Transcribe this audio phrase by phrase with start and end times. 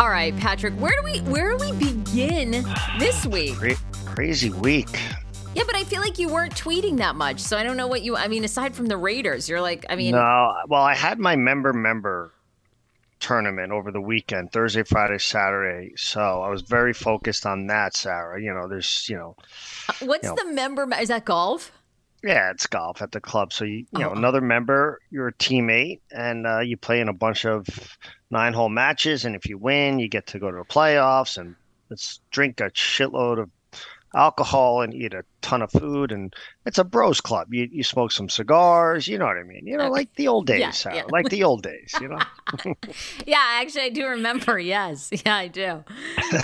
[0.00, 2.64] All right, Patrick, where do we where do we begin
[3.00, 3.56] this week?
[3.56, 4.88] Cra- crazy week.
[5.56, 8.02] Yeah, but I feel like you weren't tweeting that much, so I don't know what
[8.02, 8.16] you.
[8.16, 11.34] I mean, aside from the Raiders, you're like, I mean, No, well, I had my
[11.34, 12.32] member member
[13.18, 15.92] tournament over the weekend, Thursday, Friday, Saturday.
[15.96, 18.40] So I was very focused on that, Sarah.
[18.40, 19.34] You know, there's, you know,
[19.88, 20.86] uh, what's you know- the member?
[21.00, 21.72] Is that golf?
[22.24, 23.52] Yeah, it's golf at the club.
[23.52, 24.14] So you, you know, Oh.
[24.14, 27.66] another member, you're a teammate, and uh, you play in a bunch of
[28.30, 29.24] nine-hole matches.
[29.24, 31.54] And if you win, you get to go to the playoffs and
[31.90, 33.50] let's drink a shitload of
[34.14, 36.10] alcohol and eat a ton of food.
[36.12, 36.34] And
[36.66, 37.52] it's a bros club.
[37.52, 39.06] You you smoke some cigars.
[39.06, 39.66] You know what I mean?
[39.66, 40.96] You know, like the old days, Yeah, Sarah.
[40.96, 41.02] yeah.
[41.10, 41.94] Like the old days.
[42.00, 42.18] You know.
[43.26, 44.58] Yeah, actually, I do remember.
[44.58, 45.84] Yes, yeah, I do.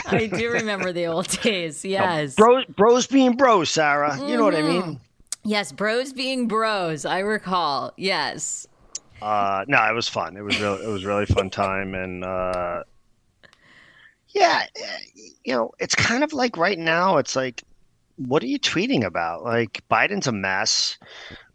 [0.06, 1.84] I do remember the old days.
[1.84, 4.18] Yes, Bros, bros being bros, Sarah.
[4.28, 5.00] You know what I mean?
[5.44, 7.04] Yes, bros being bros.
[7.04, 7.92] I recall.
[7.96, 8.66] Yes.
[9.22, 10.36] Uh, no, it was fun.
[10.36, 10.74] It was real.
[10.74, 12.82] It was really fun time, and uh,
[14.28, 14.66] yeah,
[15.44, 17.18] you know, it's kind of like right now.
[17.18, 17.62] It's like,
[18.16, 19.44] what are you tweeting about?
[19.44, 20.98] Like Biden's a mess.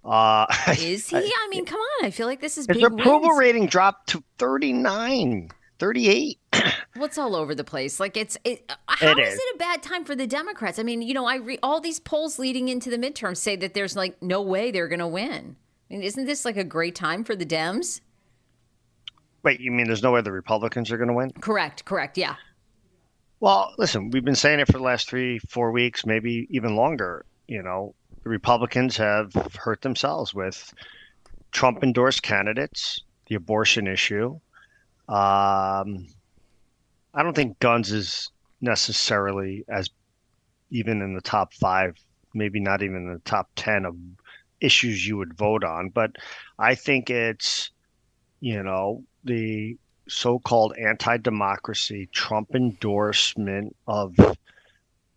[0.04, 1.18] Uh, Is he?
[1.18, 2.06] I mean, come on.
[2.06, 3.40] I feel like this is his approval wins.
[3.40, 6.39] rating dropped to 39, 38.
[6.96, 8.00] What's all over the place?
[8.00, 9.40] Like it's it, how It is is.
[9.40, 10.80] it a bad time for the Democrats?
[10.80, 13.74] I mean, you know, I re- all these polls leading into the midterms say that
[13.74, 15.56] there's like no way they're going to win.
[15.90, 18.02] I mean, isn't this like a great time for the Dems?
[19.44, 21.32] Wait, you mean there's no way the Republicans are going to win?
[21.32, 22.18] Correct, correct.
[22.18, 22.36] Yeah.
[23.40, 27.26] Well, listen, we've been saying it for the last three, four weeks, maybe even longer.
[27.48, 30.74] You know, the Republicans have hurt themselves with
[31.52, 34.40] Trump endorsed candidates, the abortion issue.
[35.08, 36.08] Um,
[37.14, 39.90] I don't think guns is necessarily as
[40.70, 41.98] even in the top five,
[42.34, 43.96] maybe not even in the top 10 of
[44.62, 45.90] issues you would vote on.
[45.90, 46.12] But
[46.58, 47.72] I think it's,
[48.40, 54.16] you know, the so-called anti-democracy Trump endorsement of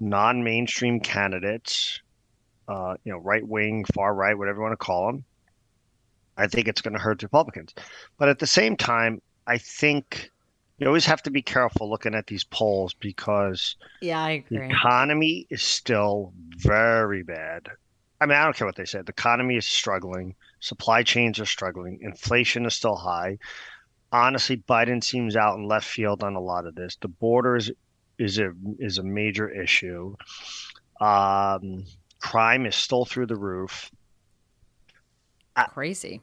[0.01, 2.01] non-mainstream candidates,
[2.69, 5.25] uh, you know, right-wing, far-right, whatever you want to call them.
[6.37, 7.75] I think it's going to hurt Republicans,
[8.19, 10.31] but at the same time, I think
[10.83, 14.69] you always have to be careful looking at these polls because Yeah, I the agree.
[14.71, 17.69] economy is still very bad.
[18.21, 19.01] I mean, I don't care what they say.
[19.03, 20.35] The economy is struggling.
[20.61, 21.99] Supply chains are struggling.
[22.03, 23.39] Inflation is still high.
[24.13, 26.97] Honestly, Biden seems out in left field on a lot of this.
[26.97, 27.71] The border is
[28.19, 30.15] is a is a major issue.
[31.01, 31.85] Um,
[32.21, 33.91] crime is still through the roof.
[35.73, 36.21] Crazy.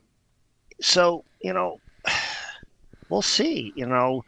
[0.81, 1.79] so you know
[3.09, 4.23] we'll see you know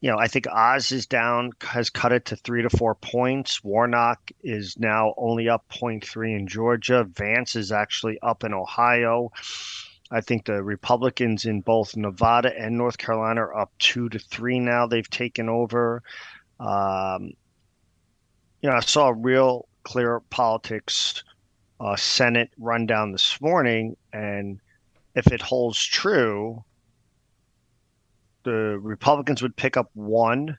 [0.00, 3.62] you know i think oz is down has cut it to three to four points.
[3.64, 7.04] Warnock is now only up 0.3 in georgia.
[7.04, 9.30] Vance is actually up in ohio.
[10.10, 14.60] I think the republicans in both nevada and north carolina are up two to three
[14.60, 14.86] now.
[14.86, 16.02] They've taken over.
[16.60, 17.32] Um,
[18.60, 21.22] you know i saw a real clear politics
[21.80, 24.60] uh, senate rundown this morning and
[25.18, 26.64] if it holds true,
[28.44, 30.58] the Republicans would pick up one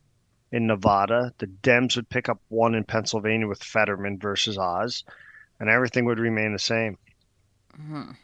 [0.51, 5.03] in Nevada, the Dems would pick up one in Pennsylvania with Fetterman versus Oz,
[5.59, 6.97] and everything would remain the same.
[7.77, 8.17] Mhm.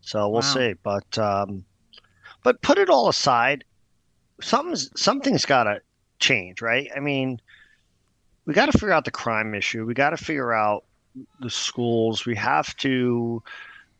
[0.00, 0.54] So we'll Wow.
[0.54, 0.74] see.
[0.82, 1.64] But um,
[2.42, 3.64] but put it all aside,
[4.40, 5.80] something's something's got to
[6.18, 6.88] change, right?
[6.94, 7.40] I mean,
[8.46, 9.84] we got to figure out the crime issue.
[9.84, 10.84] We got to figure out
[11.40, 12.26] the schools.
[12.26, 13.42] We have to,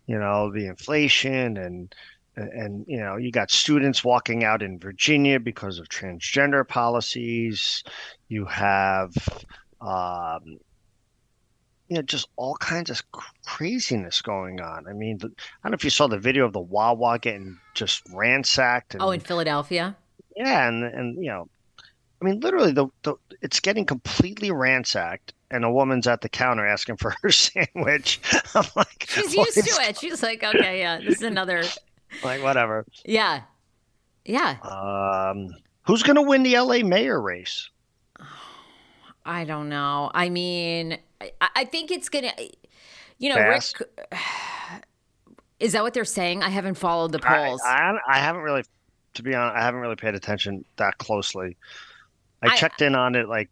[0.06, 1.94] you know, the inflation and
[2.37, 7.83] and you know, you got students walking out in Virginia because of transgender policies.
[8.28, 9.12] You have,
[9.81, 10.59] um,
[11.89, 13.03] you know, just all kinds of
[13.45, 14.87] craziness going on.
[14.89, 15.31] I mean, the, I
[15.62, 18.95] don't know if you saw the video of the Wawa getting just ransacked.
[18.95, 19.97] And, Oh, in Philadelphia.
[20.37, 21.49] yeah, and and you know,
[22.21, 26.66] I mean, literally, the, the it's getting completely ransacked, and a woman's at the counter
[26.66, 28.19] asking for her sandwich.
[28.55, 29.99] I'm like, She's used to it.
[29.99, 31.62] She's like, okay, yeah, this is another.
[32.22, 32.84] Like whatever.
[33.05, 33.43] Yeah,
[34.25, 34.57] yeah.
[34.63, 35.51] Um,
[35.83, 37.69] who's gonna win the LA mayor race?
[39.27, 40.11] I don't know.
[40.15, 42.33] I mean, I, I think it's gonna.
[43.19, 43.81] You know, Fast.
[43.81, 44.13] Rick.
[45.61, 46.43] Is that what they're saying?
[46.43, 47.63] I haven't followed the polls.
[47.65, 48.65] I I haven't really,
[49.15, 51.57] to be honest, I haven't really paid attention that closely.
[52.43, 53.51] I, I- checked in on it like I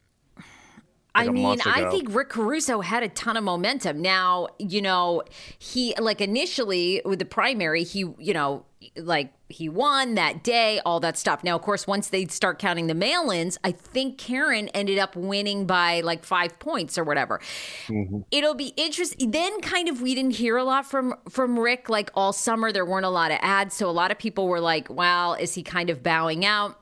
[1.20, 4.00] like a mean, I think Rick Caruso had a ton of momentum.
[4.00, 5.22] Now, you know,
[5.58, 8.64] he like initially with the primary, he, you know,
[8.96, 11.44] like he won that day, all that stuff.
[11.44, 15.14] Now, of course, once they start counting the mail ins, I think Karen ended up
[15.14, 17.40] winning by like five points or whatever.
[17.88, 18.20] Mm-hmm.
[18.30, 19.30] It'll be interesting.
[19.30, 22.72] Then, kind of, we didn't hear a lot from from Rick like all summer.
[22.72, 25.54] There weren't a lot of ads, so a lot of people were like, "Well, is
[25.54, 26.81] he kind of bowing out?"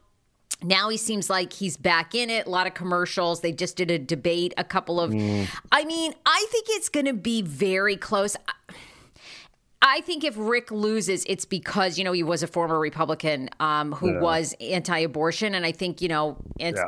[0.63, 2.47] Now he seems like he's back in it.
[2.47, 3.41] A lot of commercials.
[3.41, 5.11] They just did a debate, a couple of.
[5.11, 5.49] Mm.
[5.73, 8.37] I mean, I think it's going to be very close.
[9.83, 13.93] I think if Rick loses, it's because you know he was a former Republican um,
[13.93, 14.21] who yeah.
[14.21, 16.85] was anti-abortion, and I think you know yeah.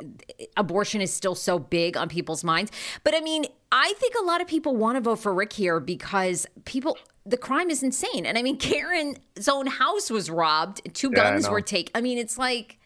[0.58, 2.70] abortion is still so big on people's minds.
[3.02, 5.80] But I mean, I think a lot of people want to vote for Rick here
[5.80, 11.10] because people the crime is insane, and I mean, Karen's own house was robbed, two
[11.14, 11.92] yeah, guns were taken.
[11.94, 12.78] I mean, it's like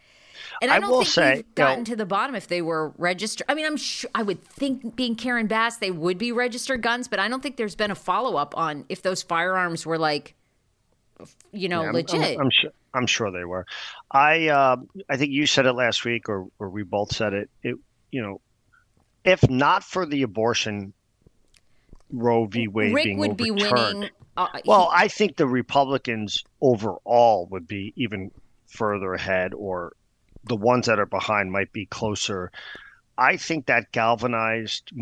[0.62, 2.62] and I, I don't think say, we've gotten you know, to the bottom if they
[2.62, 3.46] were registered.
[3.48, 7.08] I mean, I'm sure I would think being Karen Bass, they would be registered guns,
[7.08, 10.34] but I don't think there's been a follow up on if those firearms were like,
[11.52, 12.38] you know, yeah, legit.
[12.38, 12.70] I'm, I'm, sure.
[12.94, 13.66] I'm sure they were.
[14.10, 14.76] I uh,
[15.08, 17.50] I think you said it last week, or or we both said it.
[17.62, 17.76] It
[18.10, 18.40] you know,
[19.24, 20.92] if not for the abortion
[22.10, 22.68] Roe v.
[22.68, 24.10] Wade Rick being would overturned, be winning.
[24.36, 28.30] Uh, well, he, I think the Republicans overall would be even
[28.66, 29.94] further ahead or
[30.46, 32.50] the ones that are behind might be closer.
[33.18, 34.92] I think that galvanized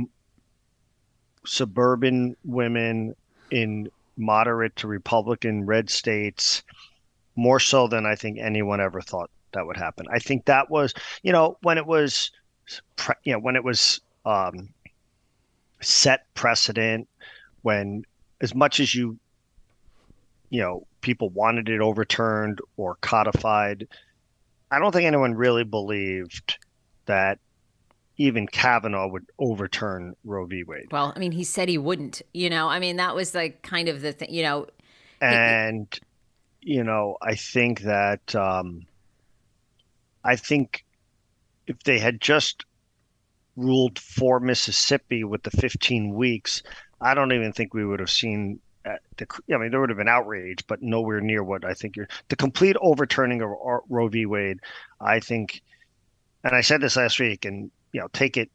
[1.46, 3.14] suburban women
[3.50, 6.62] in moderate to Republican red states
[7.36, 10.06] more so than I think anyone ever thought that would happen.
[10.12, 12.30] I think that was, you know, when it was,
[13.24, 14.70] you know, when it was um,
[15.80, 17.08] set precedent,
[17.62, 18.04] when
[18.40, 19.18] as much as you,
[20.50, 23.86] you know, people wanted it overturned or codified,
[24.74, 26.58] I don't think anyone really believed
[27.06, 27.38] that
[28.16, 30.64] even Kavanaugh would overturn Roe v.
[30.64, 30.86] Wade.
[30.90, 32.22] Well, I mean, he said he wouldn't.
[32.32, 34.32] You know, I mean, that was like kind of the thing.
[34.32, 34.66] You know,
[35.20, 36.00] and
[36.60, 38.86] you know, I think that um,
[40.24, 40.84] I think
[41.68, 42.64] if they had just
[43.56, 46.64] ruled for Mississippi with the 15 weeks,
[47.00, 50.08] I don't even think we would have seen the, I mean, there would have been
[50.08, 52.08] outrage, but nowhere near what I think you're.
[52.28, 53.50] The complete overturning of
[53.88, 54.26] Roe v.
[54.26, 54.60] Wade,
[55.00, 55.62] I think,
[56.42, 58.50] and I said this last week, and you know, take it.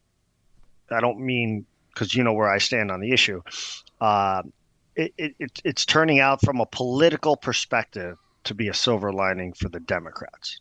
[0.91, 3.41] I don't mean because you know where I stand on the issue.
[3.99, 4.43] Uh,
[4.95, 9.69] it, it, it's turning out from a political perspective to be a silver lining for
[9.69, 10.59] the Democrats.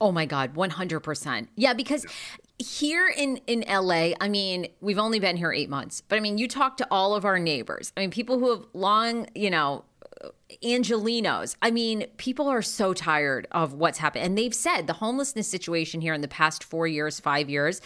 [0.00, 1.48] Oh my God, 100%.
[1.56, 2.06] Yeah, because
[2.58, 6.00] here in in LA, I mean, we've only been here 8 months.
[6.00, 7.92] But I mean, you talk to all of our neighbors.
[7.96, 9.84] I mean, people who have long, you know,
[10.22, 10.28] uh,
[10.62, 11.56] Angelenos.
[11.62, 14.24] I mean, people are so tired of what's happened.
[14.24, 17.80] And they've said the homelessness situation here in the past 4 years, 5 years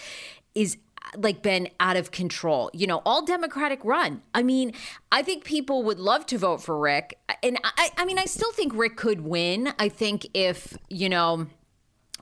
[0.54, 2.70] is uh, like been out of control.
[2.72, 4.22] You know, all Democratic run.
[4.34, 4.72] I mean,
[5.12, 7.18] I think people would love to vote for Rick.
[7.42, 9.72] And I I mean, I still think Rick could win.
[9.78, 11.46] I think if, you know,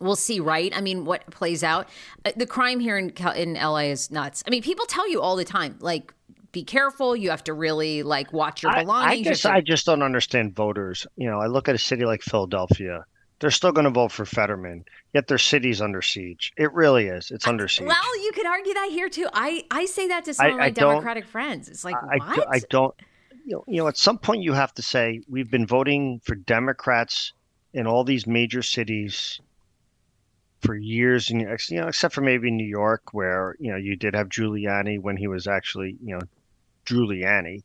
[0.03, 0.73] we'll see, right?
[0.77, 1.89] I mean, what plays out?
[2.25, 4.43] Uh, the crime here in in LA is nuts.
[4.47, 6.13] I mean, people tell you all the time, like,
[6.53, 7.17] be careful.
[7.17, 9.27] You have to really like watch your belongings.
[9.27, 11.07] I, I guess to- I just don't understand voters.
[11.17, 13.05] You know, I look at a city like Philadelphia.
[13.41, 16.53] They're still going to vote for Fetterman, yet their city's under siege.
[16.57, 17.33] It really is.
[17.33, 17.89] It's under siege.
[17.89, 19.27] Well, you could argue that here too.
[19.33, 21.69] I, I say that to some I, of my Democratic friends.
[21.69, 22.49] It's like, I, what?
[22.49, 22.95] I, I don't.
[23.45, 26.37] You know, you know, at some point you have to say we've been voting for
[26.37, 27.33] Democrats
[27.75, 29.41] in all these major cities
[30.63, 34.15] for years and you know except for maybe New York where you know you did
[34.15, 36.23] have Giuliani when he was actually you know
[36.87, 37.63] Giuliani.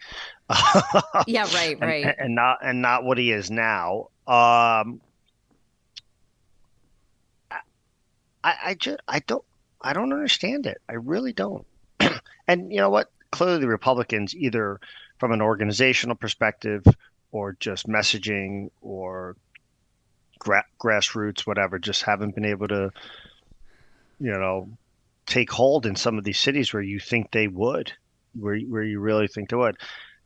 [1.27, 2.05] Yeah right right.
[2.05, 4.07] and, and, not and not what he is now.
[4.27, 5.01] Um
[8.43, 9.43] I I just I don't
[9.81, 10.81] I don't understand it.
[10.89, 11.65] I really don't.
[12.49, 13.11] And you know what?
[13.31, 14.79] Clearly the Republicans either
[15.17, 16.81] from an organizational perspective
[17.33, 19.35] or just messaging or
[20.47, 22.91] gra- grassroots, whatever, just haven't been able to,
[24.19, 24.69] you know,
[25.25, 27.91] take hold in some of these cities where you think they would,
[28.39, 29.77] where where you really think they would.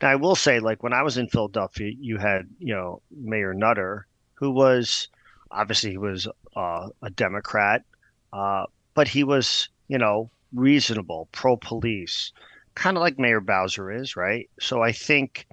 [0.02, 3.54] Now, I will say, like when I was in Philadelphia, you had you know Mayor
[3.54, 5.08] Nutter, who was
[5.50, 7.84] obviously he was uh, a Democrat,
[8.32, 12.32] uh, but he was you know reasonable, pro police,
[12.76, 14.50] kind of like Mayor Bowser is, right?
[14.60, 15.48] So I think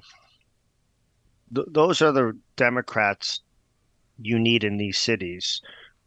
[1.54, 3.40] th- those are the Democrats
[4.20, 5.60] you need in these cities.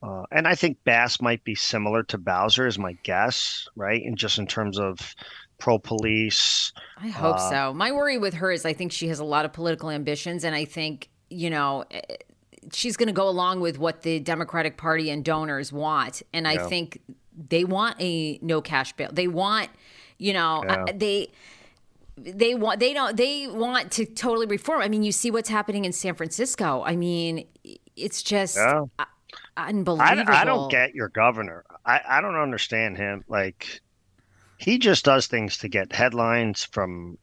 [0.04, 4.04] Uh, and I think Bass might be similar to Bowser, is my guess, right?
[4.04, 5.16] And just in terms of
[5.62, 6.74] pro police.
[6.98, 7.74] I hope uh, so.
[7.74, 10.56] My worry with her is I think she has a lot of political ambitions, and
[10.56, 12.02] I think you know eh,
[12.74, 16.54] she's going to go along with what the Democratic Party and donors want, and I
[16.54, 16.68] yeah.
[16.68, 17.00] think
[17.48, 19.10] they want a no cash bail.
[19.14, 19.70] They want,
[20.18, 20.86] you know, yeah.
[20.94, 21.32] they
[22.18, 24.82] they want they don't they want to totally reform.
[24.82, 26.84] I mean, you see what's happening in San Francisco.
[26.84, 27.46] I mean,
[28.02, 28.84] it's just yeah.
[29.58, 30.34] unbelievable.
[30.34, 31.64] I, I, don't get your governor.
[31.86, 33.24] I, I don't understand him.
[33.28, 33.82] Like
[34.58, 37.18] he just does things to get headlines from.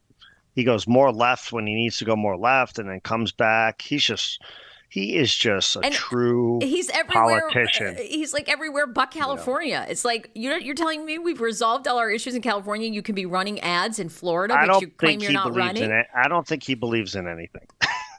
[0.54, 3.80] He goes more left when he needs to go more left, and then comes back.
[3.82, 4.42] He's just
[4.90, 7.96] he is just a and true he's everywhere politician.
[7.96, 9.84] Uh, he's like everywhere but California.
[9.86, 9.90] Yeah.
[9.90, 12.90] It's like you're you're telling me we've resolved all our issues in California.
[12.90, 15.84] You can be running ads in Florida, I but you claim you're not running.
[15.84, 16.06] In it.
[16.14, 17.66] I don't think he believes in anything.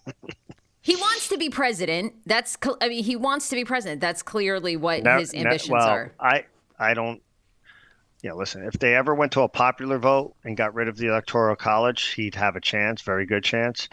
[0.82, 2.14] he wants to be president.
[2.26, 4.02] That's I mean he wants to be president.
[4.02, 6.14] That's clearly what his ambitions well, are.
[6.20, 6.46] I
[6.78, 7.22] I don't
[8.22, 11.08] yeah, listen, if they ever went to a popular vote and got rid of the
[11.08, 13.88] electoral college, he'd have a chance, very good chance.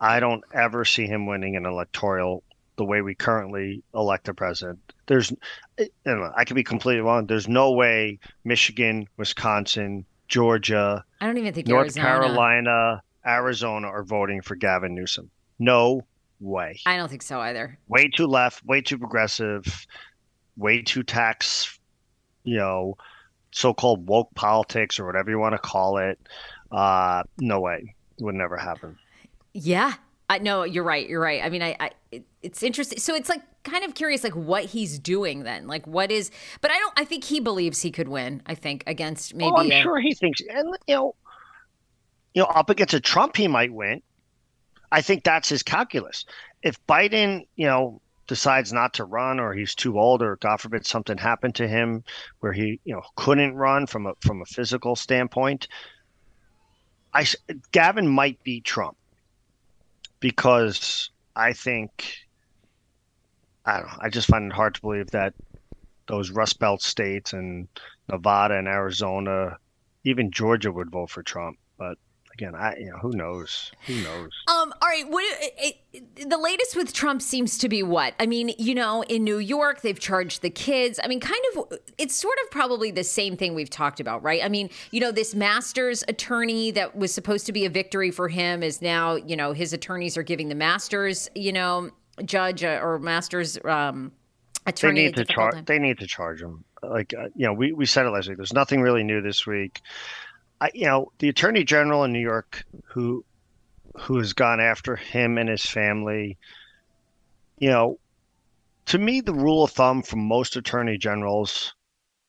[0.00, 2.42] I don't ever see him winning an electoral
[2.76, 4.80] the way we currently elect a president.
[5.06, 5.32] There's,
[5.78, 7.26] I, know, I could be completely wrong.
[7.26, 12.06] There's no way Michigan, Wisconsin, Georgia, I don't even think North Arizona.
[12.06, 15.30] Carolina, Arizona are voting for Gavin Newsom.
[15.58, 16.04] No
[16.42, 16.80] way.
[16.84, 17.78] I don't think so either.
[17.88, 19.86] Way too left, way too progressive,
[20.56, 21.78] way too tax,
[22.44, 22.96] you know,
[23.52, 26.18] so-called woke politics or whatever you want to call it.
[26.70, 28.98] Uh, no way, it would never happen.
[29.52, 29.94] Yeah,
[30.30, 31.06] I no, you're right.
[31.06, 31.44] You're right.
[31.44, 32.98] I mean, I, I it, it's interesting.
[32.98, 35.66] So it's like kind of curious, like what he's doing then.
[35.66, 36.30] Like what is?
[36.62, 36.94] But I don't.
[36.96, 38.42] I think he believes he could win.
[38.46, 39.50] I think against maybe.
[39.52, 41.14] Oh, I'm a, sure he thinks, and you know,
[42.32, 44.00] you know, up against a Trump, he might win.
[44.92, 46.26] I think that's his calculus.
[46.62, 50.86] If Biden, you know, decides not to run or he's too old or god forbid
[50.86, 52.04] something happened to him
[52.40, 55.68] where he you know couldn't run from a from a physical standpoint
[57.12, 57.26] i
[57.72, 58.96] gavin might beat trump
[60.20, 62.14] because i think
[63.66, 65.34] i don't know i just find it hard to believe that
[66.06, 67.66] those rust belt states and
[68.08, 69.58] nevada and arizona
[70.04, 71.98] even georgia would vote for trump but
[72.34, 74.30] again, I you know who knows who knows.
[74.48, 78.26] Um, all right, what it, it, the latest with Trump seems to be what I
[78.26, 78.52] mean.
[78.58, 80.98] You know, in New York, they've charged the kids.
[81.02, 84.42] I mean, kind of, it's sort of probably the same thing we've talked about, right?
[84.42, 88.28] I mean, you know, this Masters attorney that was supposed to be a victory for
[88.28, 91.90] him is now, you know, his attorneys are giving the Masters, you know,
[92.24, 94.12] judge uh, or Masters um,
[94.66, 95.02] attorney.
[95.02, 95.64] They need to charge.
[95.66, 96.64] They need to charge him.
[96.82, 98.38] Like uh, you know, we we said it last week.
[98.38, 99.80] There's nothing really new this week.
[100.62, 103.24] I, you know, the attorney general in New York who
[103.98, 106.38] who has gone after him and his family,
[107.58, 107.98] you know,
[108.86, 111.74] to me the rule of thumb for most attorney generals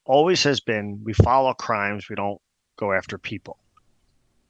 [0.05, 2.41] always has been we follow crimes, we don't
[2.75, 3.59] go after people.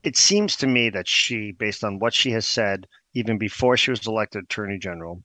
[0.02, 3.92] It seems to me that she, based on what she has said, even before she
[3.92, 5.22] was elected attorney general,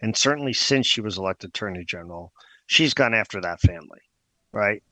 [0.00, 2.32] and certainly since she was elected attorney general,
[2.64, 4.00] she's gone after that family,
[4.50, 4.82] right?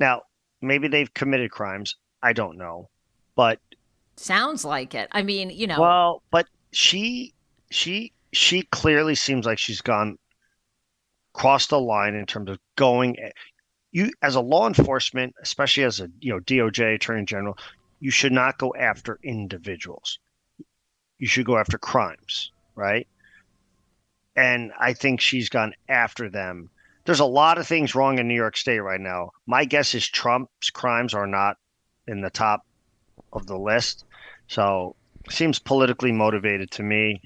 [0.00, 0.22] Now,
[0.62, 1.96] Maybe they've committed crimes.
[2.22, 2.88] I don't know,
[3.34, 3.58] but
[4.16, 5.08] sounds like it.
[5.12, 5.80] I mean, you know.
[5.80, 7.34] Well, but she
[7.70, 10.18] she she clearly seems like she's gone
[11.32, 13.30] crossed the line in terms of going eh,
[13.90, 17.58] you as a law enforcement, especially as a you know DOJ attorney general,
[18.00, 20.18] you should not go after individuals.
[21.18, 23.06] You should go after crimes, right?
[24.34, 26.70] And I think she's gone after them
[27.04, 29.30] there's a lot of things wrong in New York State right now.
[29.46, 31.56] My guess is Trump's crimes are not
[32.06, 32.66] in the top
[33.32, 34.04] of the list.
[34.48, 34.96] So
[35.30, 37.22] seems politically motivated to me.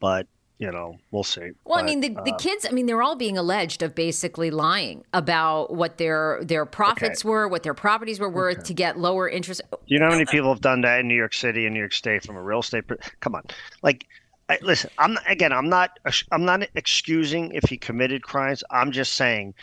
[0.00, 0.26] But
[0.58, 1.50] you know, we'll see.
[1.64, 2.64] Well, but, I mean, the, uh, the kids.
[2.64, 7.28] I mean, they're all being alleged of basically lying about what their their profits okay.
[7.28, 8.66] were, what their properties were worth okay.
[8.68, 9.60] to get lower interest.
[9.70, 11.80] Do you know how many people have done that in New York City and New
[11.80, 12.84] York State from a real estate?
[13.18, 13.42] Come on,
[13.82, 14.06] like
[14.48, 15.98] I, listen, I'm again, I'm not,
[16.30, 18.62] I'm not excusing if he committed crimes.
[18.70, 19.54] I'm just saying,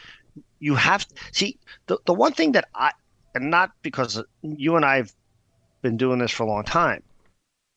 [0.60, 2.92] you have see the the one thing that I,
[3.36, 5.14] and not because you and I have
[5.82, 7.04] been doing this for a long time,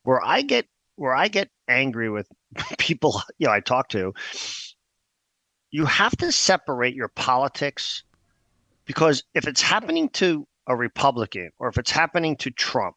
[0.04, 0.66] where I get
[0.96, 2.28] where I get angry with
[2.78, 4.14] people, you know, I talk to.
[5.70, 8.04] You have to separate your politics
[8.84, 12.96] because if it's happening to a Republican or if it's happening to Trump,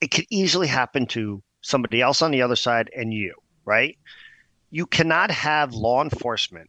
[0.00, 3.96] it could easily happen to somebody else on the other side, and you, right?
[4.70, 6.68] You cannot have law enforcement,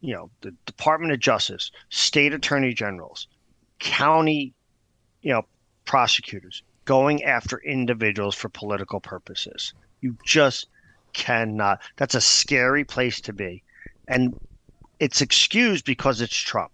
[0.00, 3.28] you know, the Department of Justice, state attorney generals,
[3.78, 4.52] county,
[5.22, 5.42] you know,
[5.84, 9.74] prosecutors going after individuals for political purposes.
[10.00, 10.68] You just
[11.12, 11.80] cannot.
[11.96, 13.62] That's a scary place to be.
[14.08, 14.38] And
[15.00, 16.70] it's excused because it's Trump.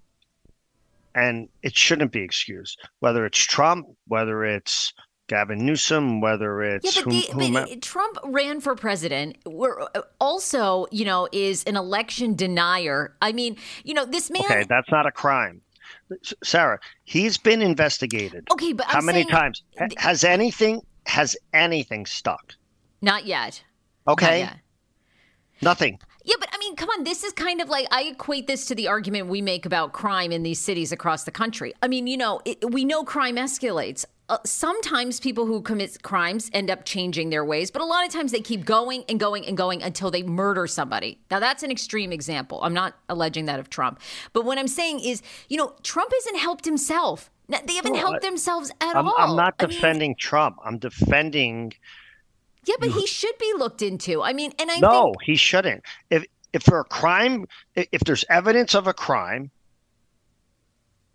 [1.15, 2.79] And it shouldn't be excused.
[3.01, 4.93] Whether it's Trump, whether it's
[5.33, 9.39] Gavin Newsom, whether it's yeah, but, the, but Trump ran for president.
[9.47, 13.17] We're uh, also, you know, is an election denier.
[13.23, 14.43] I mean, you know, this man.
[14.45, 15.63] Okay, that's not a crime.
[16.45, 18.47] Sarah, he's been investigated.
[18.53, 19.63] Okay, but how I'm many saying, times
[19.97, 22.53] has anything has anything stuck?
[23.01, 23.65] Not yet.
[24.07, 24.43] Okay.
[24.43, 24.59] Not yet.
[25.63, 25.99] Nothing.
[26.25, 27.05] Yeah, but I mean, come on.
[27.05, 30.31] This is kind of like I equate this to the argument we make about crime
[30.31, 31.73] in these cities across the country.
[31.83, 36.51] I mean, you know, it, we know crime escalates uh, sometimes people who commit crimes
[36.55, 39.45] end up changing their ways, but a lot of times they keep going and going
[39.47, 41.21] and going until they murder somebody.
[41.31, 42.59] Now, that's an extreme example.
[42.63, 44.01] I'm not alleging that of Trump.
[44.33, 45.21] But what I'm saying is,
[45.51, 47.31] you know, Trump hasn't helped himself.
[47.49, 49.15] They haven't helped themselves at I'm, all.
[49.19, 50.57] I'm not defending I mean, Trump.
[50.65, 51.75] I'm defending.
[52.65, 54.23] Yeah, but he should be looked into.
[54.23, 55.17] I mean, and I no, think...
[55.25, 55.85] he shouldn't.
[56.09, 56.25] If
[56.55, 59.51] if for a crime, if there's evidence of a crime,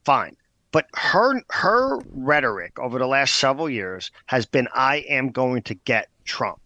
[0.05, 0.36] fine.
[0.71, 5.74] But her her rhetoric over the last several years has been, "I am going to
[5.74, 6.59] get Trump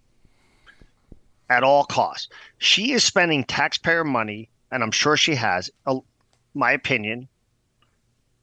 [1.49, 5.69] at all costs." She is spending taxpayer money, and I'm sure she has.
[5.85, 5.99] Uh,
[6.53, 7.27] my opinion,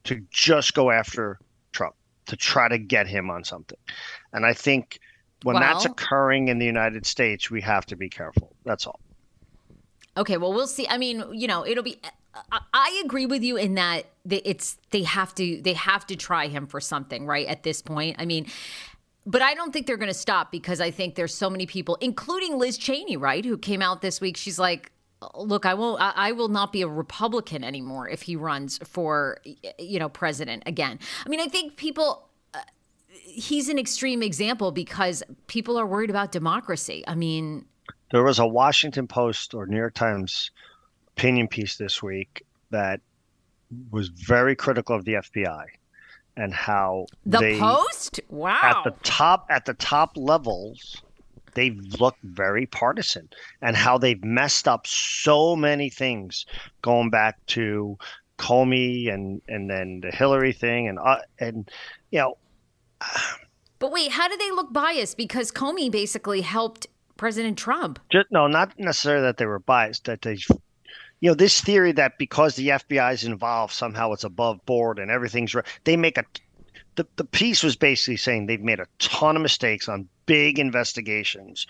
[0.04, 1.38] to just go after
[1.72, 1.94] Trump
[2.26, 3.78] to try to get him on something,
[4.32, 5.00] and I think
[5.42, 8.54] when that's occurring in the United States, we have to be careful.
[8.64, 9.00] That's all.
[10.16, 10.86] Okay, well, we'll see.
[10.88, 12.00] I mean, you know, it'll be.
[12.73, 16.66] I agree with you in that it's they have to they have to try him
[16.66, 18.16] for something right at this point.
[18.18, 18.47] I mean,
[19.26, 21.97] but I don't think they're going to stop because I think there's so many people,
[22.00, 24.37] including Liz Cheney, right, who came out this week.
[24.37, 24.90] She's like,
[25.35, 26.00] "Look, I won't.
[26.00, 29.38] I will not be a Republican anymore if he runs for,
[29.78, 32.61] you know, president again." I mean, I think people uh,
[33.11, 37.04] he's an extreme example because people are worried about democracy.
[37.07, 37.66] I mean,
[38.11, 40.50] there was a Washington Post or New York Times
[41.18, 43.00] opinion piece this week that
[43.90, 45.64] was very critical of the FBI
[46.37, 51.02] and how the they, Post, wow, at the top at the top levels,
[51.54, 53.28] they've looked very partisan
[53.60, 56.46] and how they've messed up so many things
[56.82, 57.98] going back to
[58.38, 61.68] Comey and and then the Hillary thing and uh, and
[62.12, 62.38] you know.
[63.80, 65.16] But wait, how do they look biased?
[65.16, 67.98] Because Comey basically helped President Trump.
[68.10, 70.04] Just, no, not necessarily that they were biased.
[70.06, 70.38] That they,
[71.20, 75.10] you know, this theory that because the FBI is involved, somehow it's above board and
[75.10, 75.66] everything's right.
[75.84, 76.25] They make a.
[76.94, 81.66] The, the piece was basically saying they've made a ton of mistakes on big investigations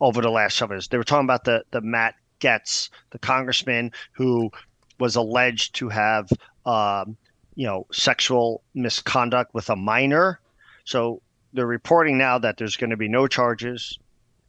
[0.00, 0.88] over the last several years.
[0.88, 4.50] They were talking about the the Matt Gaetz, the congressman who
[4.98, 6.30] was alleged to have,
[6.64, 7.16] um,
[7.54, 10.40] you know, sexual misconduct with a minor.
[10.84, 13.98] So they're reporting now that there's going to be no charges.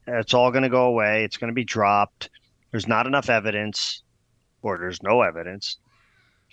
[0.06, 1.24] It's all going to go away.
[1.24, 2.30] It's going to be dropped.
[2.72, 4.03] There's not enough evidence,
[4.64, 5.78] or there's no evidence.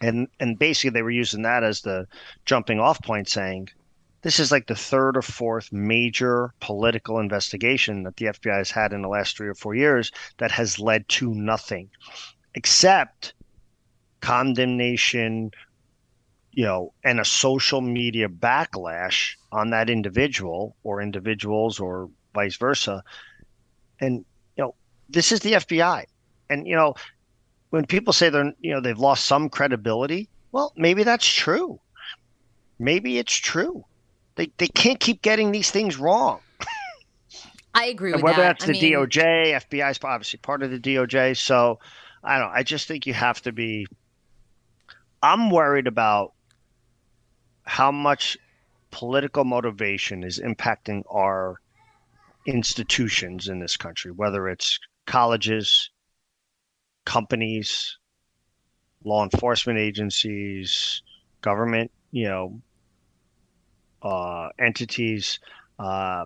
[0.02, 2.06] And and basically they were using that as the
[2.44, 3.68] jumping off point, saying
[4.22, 8.92] this is like the third or fourth major political investigation that the FBI has had
[8.92, 11.88] in the last three or four years that has led to nothing
[12.54, 13.32] except
[14.20, 15.50] condemnation,
[16.52, 23.02] you know, and a social media backlash on that individual or individuals or vice versa
[24.00, 24.24] and
[24.56, 24.74] you know,
[25.08, 26.04] this is the FBI.
[26.48, 26.94] And you know,
[27.70, 31.80] when people say they're you know they've lost some credibility, well, maybe that's true.
[32.78, 33.84] Maybe it's true.
[34.36, 36.40] They they can't keep getting these things wrong.
[37.74, 38.58] I agree with whether that.
[38.58, 38.92] that's I the mean...
[38.94, 41.36] DOJ, FBI is obviously part of the DOJ.
[41.36, 41.78] So
[42.22, 42.54] I don't know.
[42.54, 43.86] I just think you have to be.
[45.22, 46.32] I'm worried about
[47.64, 48.36] how much
[48.90, 51.60] political motivation is impacting our
[52.46, 55.90] institutions in this country, whether it's colleges,
[57.10, 57.98] companies,
[59.02, 61.02] law enforcement agencies,
[61.40, 62.60] government, you know,
[64.02, 65.40] uh, entities.
[65.76, 66.24] Uh,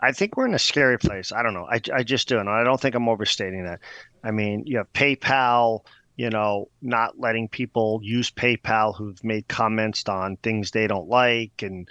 [0.00, 1.30] I think we're in a scary place.
[1.30, 1.68] I don't know.
[1.70, 2.40] I, I just do.
[2.40, 3.78] And I don't think I'm overstating that.
[4.24, 5.84] I mean, you have PayPal,
[6.16, 11.62] you know, not letting people use PayPal who've made comments on things they don't like.
[11.62, 11.88] And,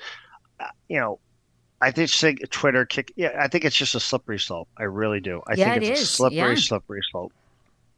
[0.60, 1.20] uh, you know,
[1.82, 3.14] I think Twitter kick.
[3.16, 4.68] Yeah, I think it's just a slippery slope.
[4.78, 5.42] I really do.
[5.48, 6.56] I yeah, think it's it a slippery, yeah.
[6.56, 7.32] slippery slope.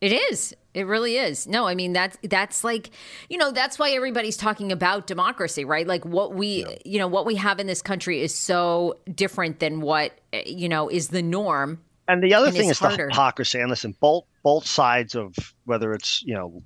[0.01, 0.53] It is.
[0.73, 1.47] It really is.
[1.47, 2.89] No, I mean that's that's like,
[3.29, 5.87] you know, that's why everybody's talking about democracy, right?
[5.87, 6.75] Like what we, yeah.
[6.83, 10.67] you know, what we have in this country is so different than what, eh, you
[10.67, 12.97] know, is the norm and the other and thing is harder.
[12.97, 13.59] the hypocrisy.
[13.59, 16.61] And listen, both both sides of whether it's you know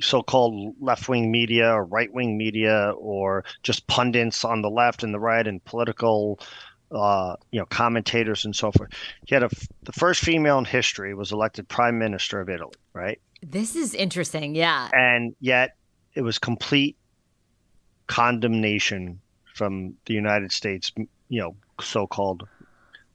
[0.00, 5.46] so-called left-wing media or right-wing media or just pundits on the left and the right
[5.46, 6.40] and political
[6.90, 8.90] uh, you know commentators and so forth.
[9.26, 9.50] He had a,
[9.82, 13.20] the first female in history was elected prime minister of Italy, right?
[13.42, 14.88] This is interesting, yeah.
[14.92, 15.76] And yet
[16.14, 16.96] it was complete
[18.06, 19.20] condemnation
[19.54, 22.48] from the United States, you know, so-called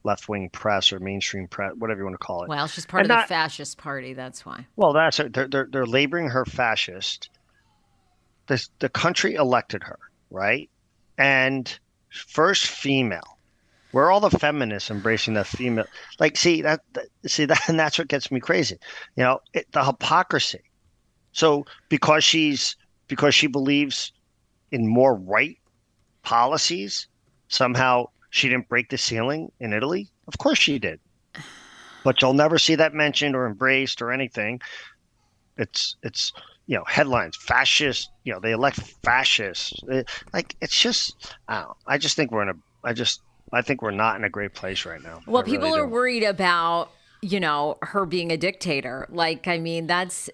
[0.04, 2.50] left wing press or mainstream press, whatever you want to call it.
[2.50, 4.14] Well, she's part and of not, the fascist party.
[4.14, 4.68] That's why.
[4.76, 7.30] Well, that's they're they're, they're labeling her fascist.
[8.48, 10.70] The the country elected her, right?
[11.18, 11.78] And
[12.10, 13.33] first female.
[13.94, 15.86] Where are all the feminists embracing the female?
[16.20, 16.82] Like, see that,
[17.28, 18.78] see that, and that's what gets me crazy.
[19.16, 20.62] You know, it, the hypocrisy.
[21.32, 22.76] So because she's
[23.08, 24.12] because she believes
[24.72, 25.58] in more right
[26.24, 27.08] policies,
[27.50, 30.10] somehow she didn't break the ceiling in Italy?
[30.28, 31.00] Of course she did.
[32.04, 34.60] But you'll never see that mentioned or embraced or anything.
[35.58, 36.34] It's it's
[36.66, 39.74] you know headlines fascist you know they elect fascists
[40.34, 41.66] like it's just I.
[41.86, 42.54] I just think we're in a
[42.86, 43.22] i just
[43.54, 45.88] i think we're not in a great place right now well I people really are
[45.88, 50.30] worried about you know her being a dictator like i mean that's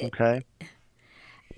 [0.00, 0.42] okay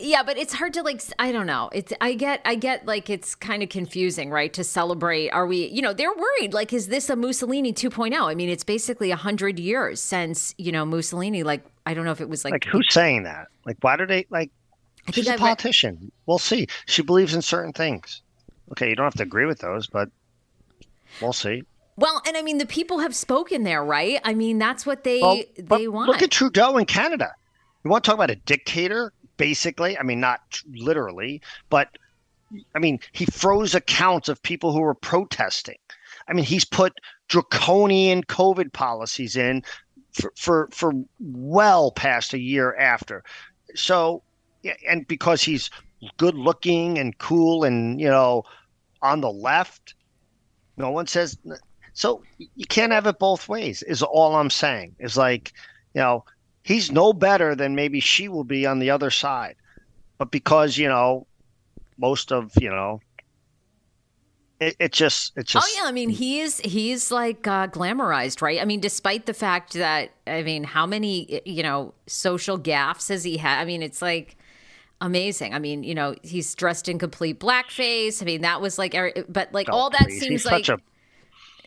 [0.01, 1.71] yeah, but it's hard to like I don't know.
[1.73, 4.53] It's I get I get like it's kind of confusing, right?
[4.53, 8.15] To celebrate are we, you know, they're worried like is this a Mussolini 2.0?
[8.15, 12.21] I mean, it's basically 100 years since, you know, Mussolini like I don't know if
[12.21, 13.49] it was like Like who's saying that?
[13.67, 14.51] Like why do they like
[15.09, 15.99] I she's a politician.
[16.01, 16.69] Read- we'll see.
[16.87, 18.23] She believes in certain things.
[18.71, 20.11] Okay, you don't have to agree with those, but
[21.21, 21.63] we'll see.
[21.97, 24.21] Well, and I mean the people have spoken there, right?
[24.25, 26.09] I mean, that's what they well, they want.
[26.09, 27.33] Look at Trudeau in Canada.
[27.85, 29.13] You want to talk about a dictator?
[29.39, 29.97] basically.
[29.97, 31.41] I mean, not literally,
[31.71, 31.97] but
[32.75, 35.79] I mean, he froze accounts of people who were protesting.
[36.29, 36.93] I mean, he's put
[37.29, 39.63] draconian COVID policies in
[40.13, 43.25] for, for, for well past a year after.
[43.75, 44.23] So,
[44.87, 45.71] and because he's
[46.19, 48.43] good looking and cool and, you know,
[49.01, 49.95] on the left,
[50.79, 51.37] no one says,
[51.93, 54.95] so you can't have it both ways, is all I'm saying.
[54.99, 55.53] Is like,
[55.95, 56.25] you know,
[56.63, 59.57] he's no better than maybe she will be on the other side.
[60.19, 61.27] But because, you know,
[61.99, 63.01] most of, you know,
[64.61, 68.61] it, it just it just Oh yeah, I mean he's he's like uh, glamorized, right?
[68.61, 73.23] I mean despite the fact that I mean how many you know social gaffes has
[73.23, 73.61] he had?
[73.61, 74.37] I mean it's like
[75.01, 75.55] amazing.
[75.55, 78.23] I mean, you know, he's dressed in complete blackface.
[78.23, 78.97] I mean, that was like
[79.29, 80.21] but like oh, all that please.
[80.21, 80.79] seems he's like a...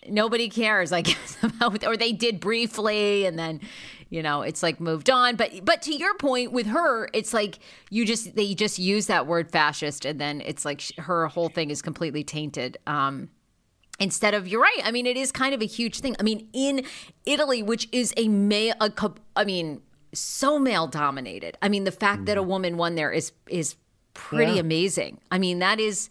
[0.08, 3.62] nobody cares, I guess, about or they did briefly and then
[4.12, 7.58] you know it's like moved on but but to your point with her it's like
[7.89, 11.72] you just they just use that word fascist and then it's like her whole thing
[11.72, 13.30] is completely tainted um
[14.00, 16.48] instead of you're right i mean it is kind of a huge thing i mean
[16.54, 16.86] in
[17.26, 18.91] italy which is a male a,
[19.36, 19.82] i mean
[20.13, 22.47] so male dominated i mean the fact that a mm.
[22.47, 23.76] woman won there is is
[24.13, 24.60] pretty yeah.
[24.60, 26.10] amazing i mean that is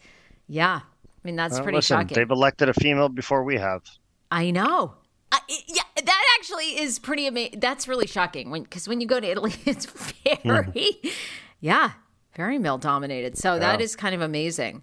[0.48, 0.88] yeah i
[1.22, 3.82] mean that's well, pretty listen, shocking they've elected a female before we have
[4.30, 4.94] i know
[5.32, 7.60] uh, yeah, that actually is pretty amazing.
[7.60, 11.12] That's really shocking when because when you go to Italy, it's very, mm.
[11.60, 11.92] yeah,
[12.34, 13.38] very male dominated.
[13.38, 13.60] So yeah.
[13.60, 14.82] that is kind of amazing.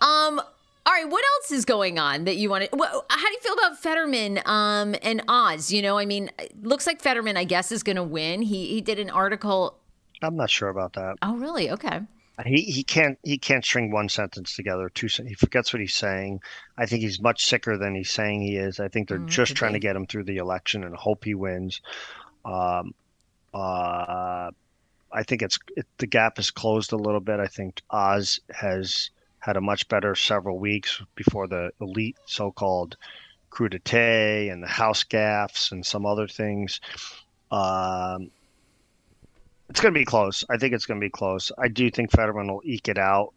[0.00, 0.40] Um.
[0.86, 2.76] All right, what else is going on that you want to?
[2.76, 5.70] Well, how do you feel about Fetterman um, and Oz?
[5.70, 6.30] You know, I mean,
[6.62, 8.42] looks like Fetterman, I guess, is going to win.
[8.42, 9.78] He he did an article.
[10.22, 11.16] I'm not sure about that.
[11.22, 11.70] Oh, really?
[11.70, 12.00] Okay.
[12.46, 14.88] He he can't he can't string one sentence together.
[14.88, 16.40] Two he forgets what he's saying.
[16.78, 18.80] I think he's much sicker than he's saying he is.
[18.80, 19.80] I think they're mm, just trying be.
[19.80, 21.82] to get him through the election and hope he wins.
[22.44, 22.94] Um,
[23.52, 24.50] uh,
[25.12, 27.40] I think it's it, the gap is closed a little bit.
[27.40, 32.96] I think Oz has had a much better several weeks before the elite so-called
[33.50, 36.80] crudité and the house gaffes and some other things.
[37.50, 38.30] Um,
[39.68, 40.44] it's going to be close.
[40.48, 41.50] I think it's going to be close.
[41.58, 43.34] I do think Fetterman will eke it out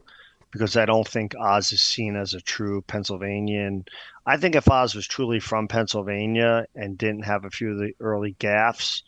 [0.51, 3.85] because I don't think Oz is seen as a true Pennsylvanian.
[4.25, 7.93] I think if Oz was truly from Pennsylvania and didn't have a few of the
[7.99, 9.01] early gaffes,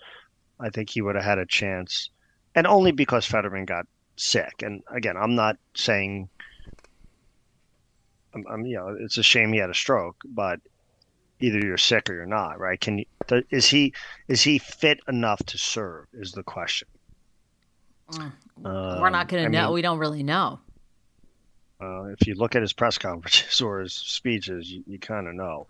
[0.60, 2.10] I think he would have had a chance.
[2.56, 4.64] And only because Fetterman got sick.
[4.64, 6.30] And again, I'm not saying,
[8.36, 10.60] I'm, I'm you know, it's a shame he had a stroke, but
[11.40, 12.80] either you're sick or you're not, right?
[12.80, 13.06] Can you?
[13.50, 13.94] Is he
[14.28, 16.08] is he fit enough to serve?
[16.14, 16.88] Is the question.
[18.12, 18.32] Mm.
[18.62, 19.66] We're not going to know.
[19.66, 20.60] Mean, we don't really know.
[21.82, 25.34] Uh, if you look at his press conferences or his speeches, you, you kind of
[25.34, 25.68] know.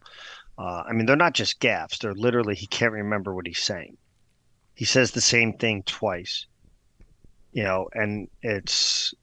[0.57, 1.97] Uh, I mean, they're not just gaffes.
[1.97, 3.97] They're literally he can't remember what he's saying.
[4.73, 6.45] He says the same thing twice.
[7.51, 9.13] You know, and it's,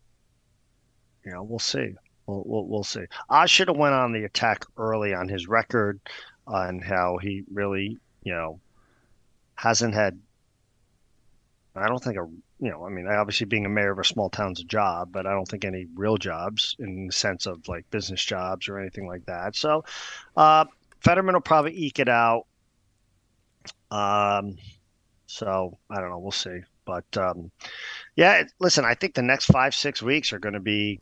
[1.24, 1.94] you know, we'll see.
[2.26, 3.04] We'll, we'll, we'll see.
[3.28, 6.00] I should have went on the attack early on his record
[6.46, 8.60] on how he really, you know,
[9.54, 10.18] hasn't had.
[11.74, 12.28] I don't think a
[12.62, 15.26] you know, I mean, obviously being a mayor of a small town's a job, but
[15.26, 19.08] I don't think any real jobs in the sense of like business jobs or anything
[19.08, 19.56] like that.
[19.56, 19.84] So,
[20.36, 20.66] uh,
[21.00, 22.46] Fetterman will probably eke it out.
[23.90, 24.58] Um,
[25.26, 26.20] so I don't know.
[26.20, 26.60] We'll see.
[26.84, 27.50] But um,
[28.14, 31.00] yeah, listen, I think the next five six weeks are going to be.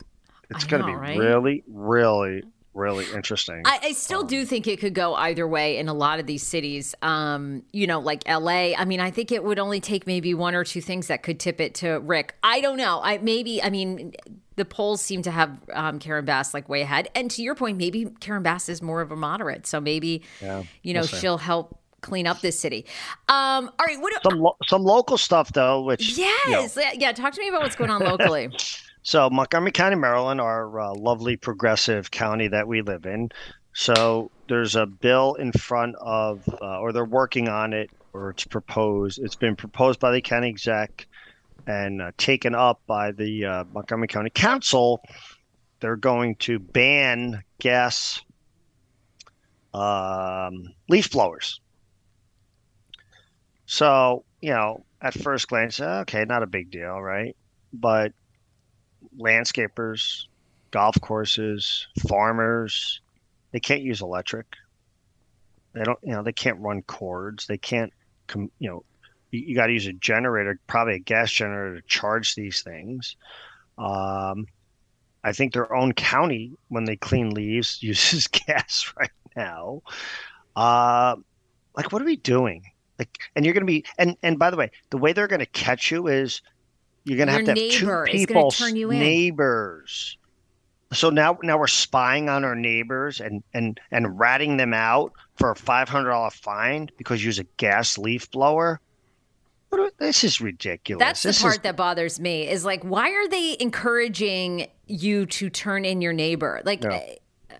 [0.51, 1.17] It's going to be right?
[1.17, 3.61] really, really really interesting.
[3.65, 6.25] I, I still um, do think it could go either way in a lot of
[6.25, 6.95] these cities.
[7.01, 8.73] Um, you know, like LA.
[8.77, 11.39] I mean, I think it would only take maybe one or two things that could
[11.39, 12.35] tip it to Rick.
[12.43, 13.01] I don't know.
[13.03, 13.61] I maybe.
[13.61, 14.13] I mean,
[14.55, 17.09] the polls seem to have um, Karen Bass like way ahead.
[17.15, 20.63] And to your point, maybe Karen Bass is more of a moderate, so maybe yeah,
[20.83, 22.85] you know we'll she'll help clean up this city.
[23.27, 26.89] Um, all right, what some lo- some local stuff though, which yes, you know.
[26.93, 27.11] yeah.
[27.11, 28.49] Talk to me about what's going on locally.
[29.03, 33.29] So Montgomery County, Maryland, our uh, lovely progressive county that we live in.
[33.73, 38.45] So there's a bill in front of, uh, or they're working on it, or it's
[38.45, 39.19] proposed.
[39.23, 41.07] It's been proposed by the county exec
[41.65, 45.01] and uh, taken up by the uh, Montgomery County Council.
[45.79, 48.21] They're going to ban gas
[49.73, 51.59] um, leaf blowers.
[53.65, 57.35] So, you know, at first glance, okay, not a big deal, right?
[57.73, 58.11] But
[59.19, 60.25] landscapers,
[60.71, 63.01] golf courses, farmers,
[63.51, 64.47] they can't use electric.
[65.73, 67.47] They don't, you know, they can't run cords.
[67.47, 67.93] They can't,
[68.27, 68.83] com- you know,
[69.31, 73.15] you, you got to use a generator, probably a gas generator to charge these things.
[73.77, 74.47] Um,
[75.23, 79.81] I think their own county, when they clean leaves, uses gas right now.
[80.55, 81.15] Uh,
[81.75, 82.63] like, what are we doing?
[82.99, 85.39] Like, and you're going to be, and and by the way, the way they're going
[85.39, 86.41] to catch you is
[87.03, 88.53] you're going to have to have two people,
[88.89, 90.17] neighbors.
[90.93, 95.51] So now, now we're spying on our neighbors and and and ratting them out for
[95.51, 98.81] a five hundred dollar fine because you use a gas leaf blower.
[99.99, 100.99] This is ridiculous.
[100.99, 102.47] That's this the part is, that bothers me.
[102.47, 106.61] Is like, why are they encouraging you to turn in your neighbor?
[106.65, 106.99] Like, no.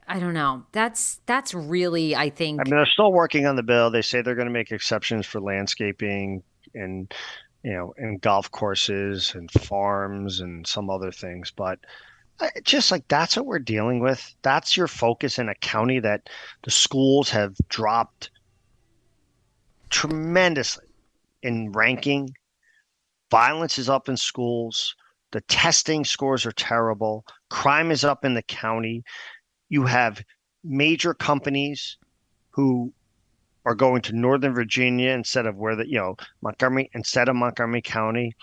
[0.08, 0.66] I don't know.
[0.74, 2.60] That's that's really, I think.
[2.60, 3.92] I mean, they're still working on the bill.
[3.92, 7.14] They say they're going to make exceptions for landscaping and
[7.64, 11.80] you know, and golf courses and farms and some other things, but
[12.64, 14.34] just like that's what we're dealing with.
[14.42, 16.28] That's your focus in a county that
[16.64, 18.32] the schools have dropped
[19.90, 20.88] tremendously
[21.44, 22.30] in ranking.
[23.30, 24.96] Violence is up in schools.
[25.32, 27.26] The testing scores are terrible.
[27.50, 29.04] Crime is up in the county.
[29.70, 30.24] You have
[30.64, 31.98] major companies
[32.50, 32.92] who
[33.66, 37.82] are going to Northern Virginia instead of where the you know Montgomery instead of Montgomery
[37.82, 38.34] County.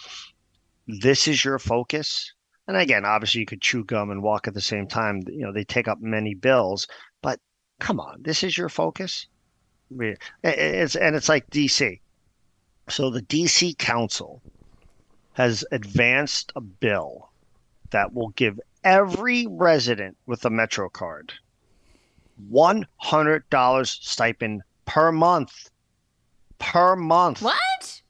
[0.87, 2.33] This is your focus
[2.69, 5.23] and again, obviously, you could chew gum and walk at the same time.
[5.27, 6.87] You know, they take up many bills,
[7.23, 7.41] but
[7.81, 9.27] come on, this is your focus.
[10.45, 12.01] It's and it's like DC.
[12.91, 14.43] So the DC Council
[15.33, 17.31] has advanced a bill
[17.91, 21.33] that will give every resident with a Metro card
[22.53, 25.71] $100 stipend per month.
[26.59, 27.43] Per month.
[27.43, 28.03] What?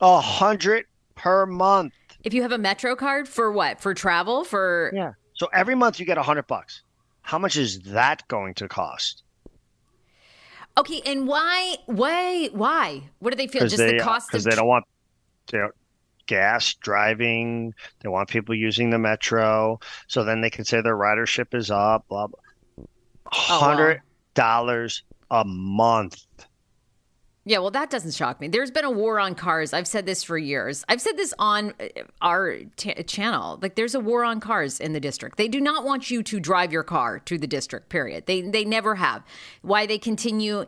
[0.00, 1.92] A hundred per month.
[2.24, 3.80] If you have a Metro card for what?
[3.80, 4.44] For travel?
[4.44, 5.12] For yeah.
[5.34, 6.82] So every month you get a hundred bucks.
[7.22, 9.24] How much is that going to cost?
[10.78, 11.76] Okay, and why?
[11.86, 12.48] Why?
[12.52, 13.02] Why?
[13.18, 13.62] What do they feel?
[13.62, 14.84] Just they, the cost because they don't want
[15.52, 15.70] you know,
[16.26, 17.74] gas driving.
[18.00, 22.06] They want people using the metro, so then they can say their ridership is up.
[22.08, 22.38] Blah blah.
[22.78, 24.00] Oh, hundred
[24.34, 25.11] dollars oh.
[25.32, 26.24] A month.
[27.44, 28.46] Yeah, well, that doesn't shock me.
[28.46, 29.72] There's been a war on cars.
[29.72, 30.84] I've said this for years.
[30.88, 33.58] I've said this on uh, our t- channel.
[33.60, 35.38] Like, there's a war on cars in the district.
[35.38, 37.88] They do not want you to drive your car to the district.
[37.88, 38.26] Period.
[38.26, 39.24] They they never have.
[39.62, 40.66] Why they continue?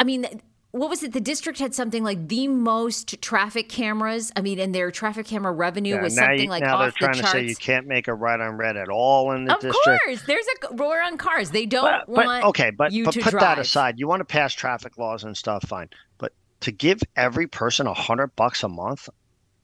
[0.00, 0.26] I mean,
[0.76, 1.12] what was it?
[1.12, 4.30] The district had something like the most traffic cameras.
[4.36, 7.16] I mean, and their traffic camera revenue yeah, was something you, like now they're trying
[7.16, 9.60] the to say you can't make a right on red at all in the of
[9.60, 9.86] district.
[9.86, 11.50] Of course, there's a roar on cars.
[11.50, 13.42] They don't but, but, want okay, but, you but to put drive.
[13.42, 13.98] that aside.
[13.98, 15.88] You want to pass traffic laws and stuff, fine.
[16.18, 19.08] But to give every person a hundred bucks a month,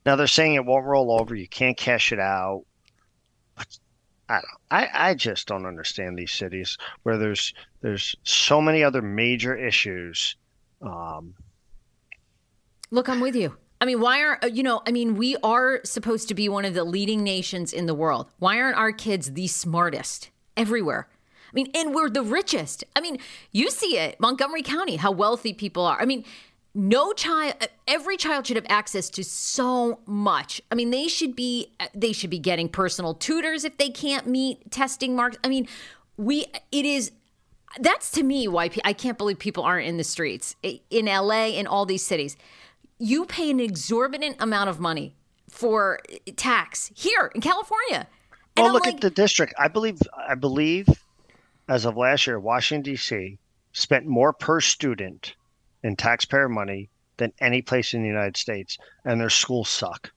[0.07, 1.35] now they're saying it won't roll over.
[1.35, 2.65] You can't cash it out.
[3.55, 3.67] But
[4.29, 4.45] I don't.
[4.71, 10.37] I, I just don't understand these cities where there's there's so many other major issues.
[10.83, 11.35] Um,
[12.91, 13.57] Look, I'm with you.
[13.81, 16.67] I mean, why aren't, uh, you know, I mean, we are supposed to be one
[16.67, 18.29] of the leading nations in the world.
[18.39, 21.09] Why aren't our kids the smartest everywhere?
[21.11, 22.85] I mean, and we're the richest.
[22.95, 23.19] I mean,
[23.51, 26.01] you see it, Montgomery County, how wealthy people are.
[26.01, 26.25] I mean,
[26.75, 31.37] no child uh, every child should have access to so much i mean they should
[31.37, 35.49] be uh, they should be getting personal tutors if they can't meet testing marks i
[35.51, 35.69] mean
[36.17, 37.13] we it is
[37.81, 40.57] that's to me why i can't believe people aren't in the streets
[40.91, 42.37] in la in all these cities
[42.99, 45.15] you pay an exorbitant amount of money
[45.53, 45.99] for
[46.37, 48.07] tax here in California.
[48.57, 49.55] And well, I'm look like, at the district.
[49.59, 50.89] I believe I believe
[51.69, 53.39] as of last year, Washington D.C.
[53.73, 55.35] spent more per student
[55.83, 60.13] in taxpayer money than any place in the United States, and their schools suck.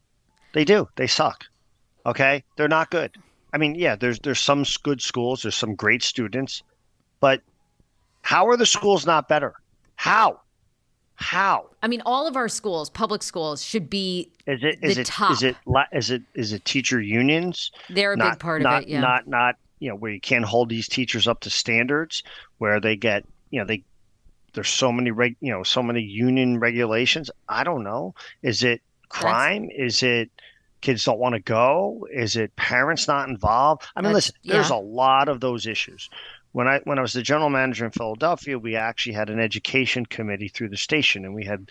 [0.54, 0.88] They do.
[0.96, 1.46] They suck.
[2.06, 3.15] Okay, they're not good.
[3.52, 6.62] I mean, yeah, there's there's some good schools, there's some great students,
[7.19, 7.41] but
[8.21, 9.54] how are the schools not better?
[9.95, 10.41] How?
[11.15, 11.69] How?
[11.82, 15.32] I mean, all of our schools, public schools, should be is it is it top.
[15.32, 15.56] is it
[15.93, 17.71] is it is it teacher unions?
[17.89, 18.89] They're a not, big part not, of it.
[18.89, 18.99] Yeah.
[18.99, 22.23] Not not you know where you can't hold these teachers up to standards
[22.58, 23.84] where they get you know they
[24.54, 27.32] there's so many reg you know so many union regulations.
[27.47, 28.13] I don't know.
[28.41, 29.67] Is it crime?
[29.67, 29.95] That's...
[29.95, 30.32] Is it
[30.82, 32.08] kids don't want to go?
[32.13, 33.84] Is it parents not involved?
[33.95, 34.78] I mean, listen, there's yeah.
[34.78, 36.10] a lot of those issues.
[36.56, 40.06] When I when I was the general manager in Philadelphia, we actually had an education
[40.06, 41.70] committee through the station, and we had,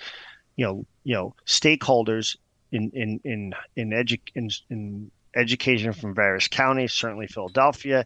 [0.57, 2.37] you know, you know, stakeholders
[2.71, 8.05] in in in in, edu- in, in education from various counties, certainly Philadelphia,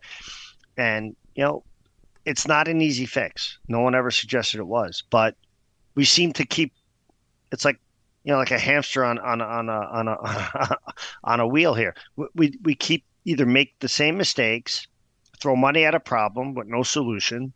[0.76, 1.64] and you know,
[2.24, 3.58] it's not an easy fix.
[3.66, 5.34] No one ever suggested it was, but
[5.96, 6.72] we seem to keep.
[7.50, 7.80] It's like
[8.22, 10.76] you know, like a hamster on on on a on a
[11.24, 11.96] on a wheel here.
[12.36, 14.86] We we keep either make the same mistakes,
[15.40, 17.52] throw money at a problem with no solution,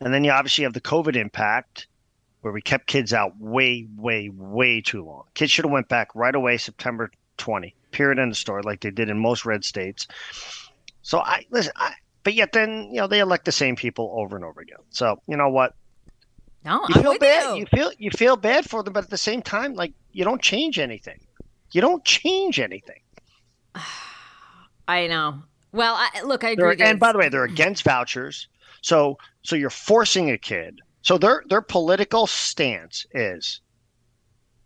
[0.00, 1.86] and then you obviously have the COVID impact,
[2.40, 5.24] where we kept kids out way, way, way too long.
[5.34, 8.90] Kids should have went back right away, September 20, period, end of story, like they
[8.90, 10.06] did in most red states.
[11.02, 14.36] So I listen, I, but yet then you know they elect the same people over
[14.36, 14.78] and over again.
[14.90, 15.74] So you know what?
[16.64, 17.54] No, You I'm feel bad.
[17.54, 17.60] you.
[17.60, 20.42] You feel you feel bad for them, but at the same time, like you don't
[20.42, 21.20] change anything.
[21.72, 23.00] You don't change anything.
[24.88, 25.42] I know.
[25.72, 26.86] Well, I, look, I They're, agree.
[26.86, 28.48] and by the way, they're against vouchers.
[28.82, 30.80] So so you're forcing a kid.
[31.02, 33.60] So their their political stance is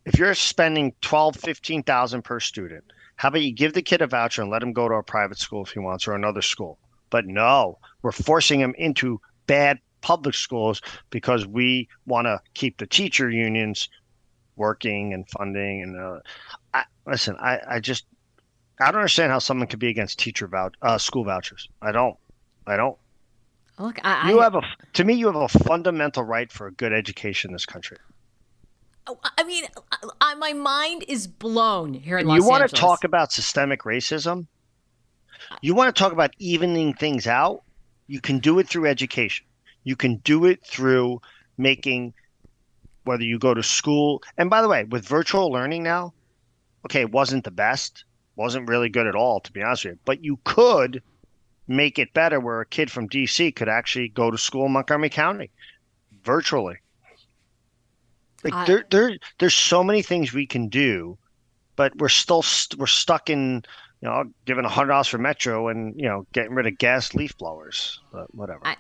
[0.05, 2.85] if you're spending 12, 15,000 per student,
[3.17, 5.39] how about you give the kid a voucher and let him go to a private
[5.39, 6.79] school if he wants or another school?
[7.11, 12.87] But no, we're forcing him into bad public schools because we want to keep the
[12.87, 13.89] teacher unions
[14.57, 16.21] working and funding and uh,
[16.75, 18.07] I, listen, I, I just
[18.81, 21.69] I don't understand how someone could be against teacher vouch uh, school vouchers.
[21.81, 22.17] I don't.
[22.67, 22.97] I don't.
[23.79, 24.63] look, I, You I, have a
[24.95, 27.99] to me you have a fundamental right for a good education in this country.
[29.37, 29.65] I mean,
[30.21, 32.79] I, my mind is blown here in Los you want Angeles.
[32.79, 34.47] to talk about systemic racism?
[35.61, 37.63] You want to talk about evening things out?
[38.07, 39.45] You can do it through education.
[39.83, 41.21] You can do it through
[41.59, 42.15] making
[43.05, 44.23] whether you go to school.
[44.39, 46.15] And by the way, with virtual learning now,
[46.87, 48.05] okay, it wasn't the best,
[48.43, 49.99] wasn't really good at all, to be honest with you.
[50.05, 51.03] But you could
[51.69, 55.09] make it better where a kid from DC could actually go to school in Montgomery
[55.09, 55.51] County
[56.25, 56.77] virtually.
[58.45, 61.17] Like I- there, there, there's so many things we can do,
[61.77, 63.63] but we're still st- we're stuck in
[64.01, 67.15] you know giving a hundred dollars for Metro and you know getting rid of gas
[67.15, 68.01] leaf blowers.
[68.13, 68.61] But whatever.
[68.67, 68.77] I-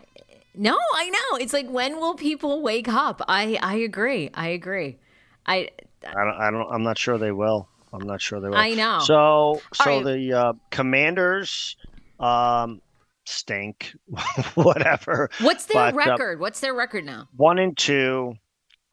[0.55, 1.38] No, I know.
[1.38, 3.22] It's like when will people wake up?
[3.29, 4.31] I I agree.
[4.35, 4.98] I agree.
[5.46, 5.70] I
[6.05, 6.68] I don't, I don't.
[6.72, 7.68] I'm not sure they will.
[7.92, 8.57] I'm not sure they will.
[8.57, 9.00] I know.
[9.00, 10.05] So, so right.
[10.05, 11.76] the uh, Commanders
[12.18, 12.81] um,
[13.26, 13.94] stink.
[14.55, 15.31] Whatever.
[15.40, 16.40] What's their But, uh, record?
[16.40, 17.28] What's their record now?
[17.37, 18.35] One and two.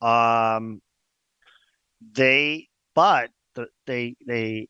[0.02, 0.82] Um,
[2.14, 4.68] they, but the, they they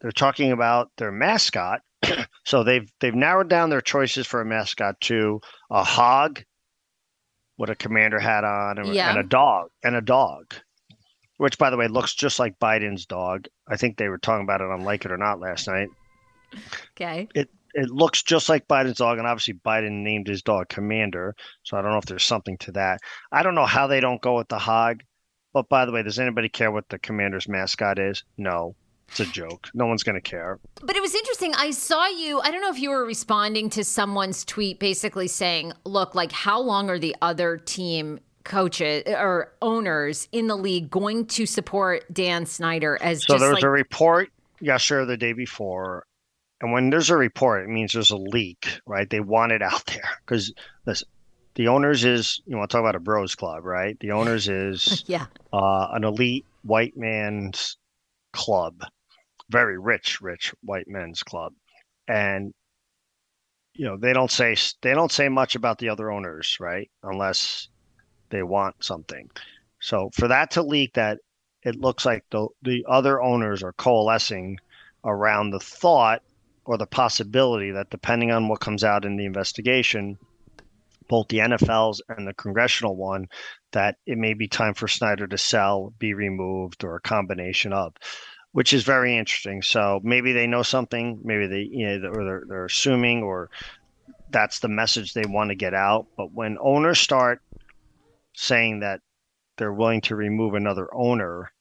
[0.00, 1.80] they're talking about their mascot.
[2.44, 6.42] so they've they've narrowed down their choices for a mascot to a hog,
[7.58, 9.10] with a commander hat on, and, Yeah.
[9.10, 10.54] and a dog, and a dog,
[11.40, 13.48] which by the way looks just like Biden's dog.
[13.66, 15.88] I think they were talking about it on Like It or Not last night.
[16.92, 17.28] Okay.
[17.34, 21.34] It it looks just like Biden's dog, and obviously Biden named his dog Commander.
[21.62, 23.00] So I don't know if there's something to that.
[23.32, 25.02] I don't know how they don't go with the hog.
[25.52, 28.22] But by the way, does anybody care what the Commander's mascot is?
[28.36, 28.74] No,
[29.08, 29.68] it's a joke.
[29.72, 30.58] No one's going to care.
[30.82, 31.54] But it was interesting.
[31.54, 32.40] I saw you.
[32.40, 36.60] I don't know if you were responding to someone's tweet basically saying, look, like, how
[36.60, 42.46] long are the other team coaches or owners in the league going to support Dan
[42.46, 46.06] Snyder as So just there was like, a report yesterday or the day before.
[46.60, 49.08] And when there's a report, it means there's a leak, right?
[49.08, 50.52] They want it out there because
[50.86, 51.08] listen,
[51.54, 53.98] the owners is you want to talk about a bros club, right?
[54.00, 55.26] The owners is yeah.
[55.52, 57.76] uh, an elite white man's
[58.32, 58.82] club,
[59.48, 61.52] very rich, rich white men's club,
[62.06, 62.52] and
[63.74, 66.90] you know they don't say they don't say much about the other owners, right?
[67.02, 67.68] Unless
[68.30, 69.30] they want something.
[69.80, 71.18] So for that to leak, that
[71.62, 74.58] it looks like the the other owners are coalescing
[75.04, 76.22] around the thought
[76.64, 80.18] or the possibility that depending on what comes out in the investigation,
[81.08, 83.28] both the NFL's and the congressional one,
[83.72, 87.94] that it may be time for Snyder to sell, be removed, or a combination of,
[88.52, 89.62] which is very interesting.
[89.62, 93.50] So maybe they know something, maybe they, you know, or they're, they're assuming, or
[94.30, 96.06] that's the message they want to get out.
[96.16, 97.42] But when owners start
[98.40, 99.00] saying that
[99.58, 101.52] they're willing to remove another owner,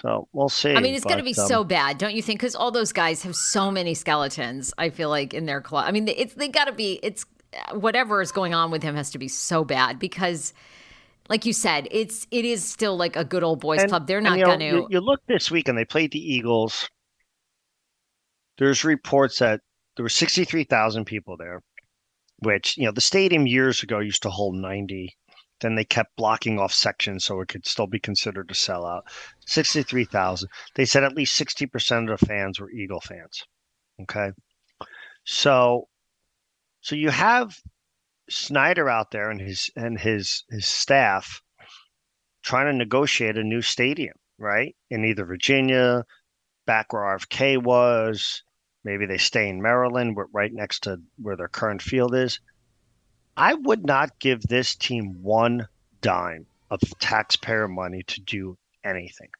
[0.00, 0.74] so we'll see.
[0.74, 2.40] I mean, it's going to be um, so bad, don't you think?
[2.40, 4.72] Because all those guys have so many skeletons.
[4.78, 5.84] I feel like in their club.
[5.86, 6.98] I mean, it's they got to be.
[7.02, 7.24] It's
[7.72, 10.52] whatever is going on with him has to be so bad because,
[11.28, 14.06] like you said, it's it is still like a good old boys And- club.
[14.06, 14.86] They're not you going You, to.
[14.90, 16.88] you look this week and they played the Eagles.
[18.58, 19.60] There's reports that
[19.96, 21.62] there were 63,000 people there,
[22.40, 25.16] which, you know, the stadium years ago used to hold 90.
[25.60, 29.02] Then they kept blocking off sections so it could still be considered a sellout.
[29.46, 30.48] 63,000.
[30.74, 33.44] They said at least 60% of the fans were Eagle fans.
[34.02, 34.30] Okay.
[35.24, 35.88] So
[36.80, 37.58] so you have
[38.30, 41.42] Snyder out there and his and his his staff
[42.42, 44.74] trying to negotiate a new stadium, right?
[44.88, 46.04] In either Virginia,
[46.66, 48.42] back where RFK was,
[48.84, 52.40] maybe they stay in Maryland, right next to where their current field is.
[53.36, 55.68] I would not give this team one
[56.00, 59.30] dime of taxpayer money to do anything.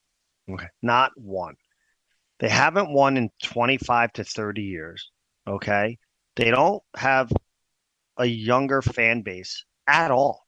[0.51, 0.69] Okay.
[0.83, 1.57] Not one.
[2.39, 5.11] They haven't won in 25 to 30 years.
[5.47, 5.99] Okay.
[6.37, 7.33] They don't have
[8.17, 10.47] a younger fan base at all.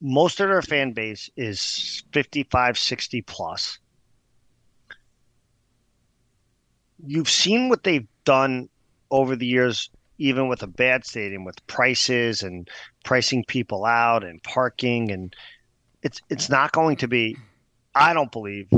[0.00, 3.78] Most of their fan base is 55, 60 plus.
[7.04, 8.68] You've seen what they've done
[9.10, 12.68] over the years even with a bad stadium with prices and
[13.04, 15.34] pricing people out and parking and
[16.02, 17.36] it's it's not going to be
[17.94, 18.68] I don't believe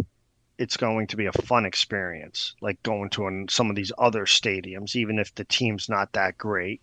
[0.58, 4.26] it's going to be a fun experience like going to an, some of these other
[4.26, 6.82] stadiums even if the team's not that great.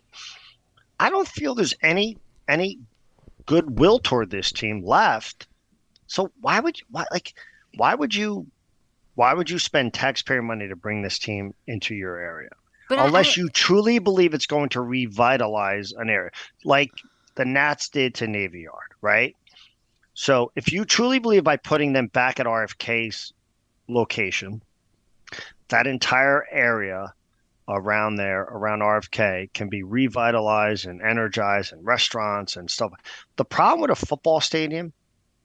[1.00, 2.80] I don't feel there's any any
[3.46, 5.48] goodwill toward this team left.
[6.08, 7.34] So why would you why like
[7.76, 8.48] why would you
[9.16, 12.52] why would you spend taxpayer money to bring this team into your area?
[12.90, 16.32] But unless I, you truly believe it's going to revitalize an area,
[16.64, 16.92] like
[17.36, 19.36] the Nats did to Navy Yard, right?
[20.14, 23.34] So if you truly believe by putting them back at RFK's
[23.88, 24.62] location,
[25.68, 27.14] that entire area
[27.68, 32.94] around there, around RFK, can be revitalized and energized and restaurants and stuff.
[33.36, 34.94] The problem with a football stadium,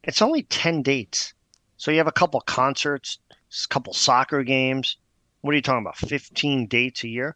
[0.05, 1.35] it's only 10 dates.
[1.77, 4.97] So you have a couple concerts, a couple soccer games,
[5.43, 5.99] what are you talking about?
[5.99, 7.35] 15 dates a year?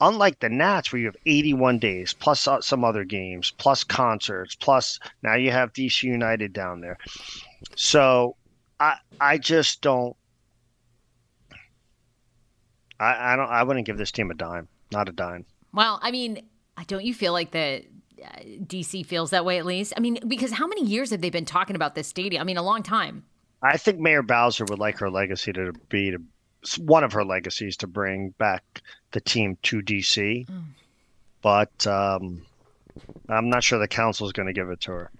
[0.00, 4.54] Unlike the Nats, where you have 81 days plus uh, some other games, plus concerts,
[4.56, 6.98] plus now you have DC United down there.
[7.76, 8.36] So
[8.80, 10.16] I I just don't.
[12.98, 13.48] I, I don't.
[13.48, 14.66] I wouldn't give this team a dime.
[14.90, 15.44] Not a dime.
[15.72, 16.42] Well, I mean,
[16.88, 17.84] don't you feel like the
[18.24, 19.92] uh, DC feels that way at least?
[19.96, 22.40] I mean, because how many years have they been talking about this stadium?
[22.40, 23.24] I mean, a long time.
[23.62, 26.20] I think Mayor Bowser would like her legacy to be to
[26.78, 28.82] one of her legacies to bring back
[29.12, 30.46] the team to DC.
[30.46, 30.62] Mm.
[31.42, 32.42] But um,
[33.28, 35.10] I'm not sure the council is going to give it to her.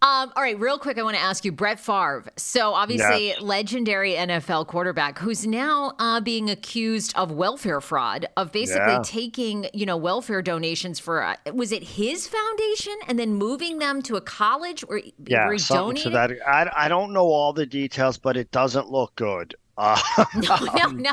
[0.00, 2.24] Um, all right, real quick, I want to ask you, Brett Favre.
[2.36, 8.92] So obviously, legendary NFL quarterback who's now uh, being accused of welfare fraud, of basically
[8.92, 9.02] yeah.
[9.02, 14.00] taking you know welfare donations for uh, was it his foundation and then moving them
[14.02, 16.04] to a college or yeah, where he donated?
[16.04, 16.30] to that.
[16.46, 19.56] I I don't know all the details, but it doesn't look good.
[19.78, 19.96] Uh,
[20.34, 21.12] no, no,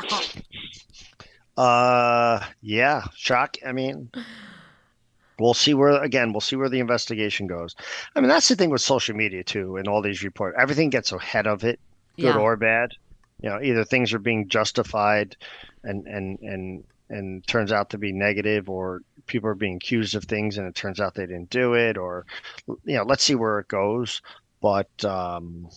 [1.56, 3.56] Uh, yeah, shock.
[3.64, 4.10] I mean,
[5.38, 6.32] we'll see where again.
[6.32, 7.76] We'll see where the investigation goes.
[8.14, 10.56] I mean, that's the thing with social media too, and all these reports.
[10.60, 11.78] Everything gets ahead of it,
[12.16, 12.36] good yeah.
[12.36, 12.90] or bad.
[13.40, 15.36] You know, either things are being justified,
[15.84, 20.24] and and and and turns out to be negative, or people are being accused of
[20.24, 22.26] things and it turns out they didn't do it, or
[22.66, 24.22] you know, let's see where it goes.
[24.60, 25.68] But um,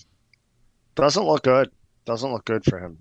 [0.96, 1.70] doesn't look good.
[2.10, 2.98] Doesn't look good for him.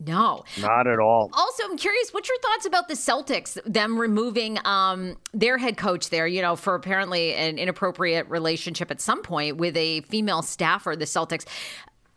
[0.00, 1.28] No, not at all.
[1.34, 6.08] Also, I'm curious, what's your thoughts about the Celtics, them removing um, their head coach
[6.08, 10.96] there, you know, for apparently an inappropriate relationship at some point with a female staffer,
[10.96, 11.44] the Celtics.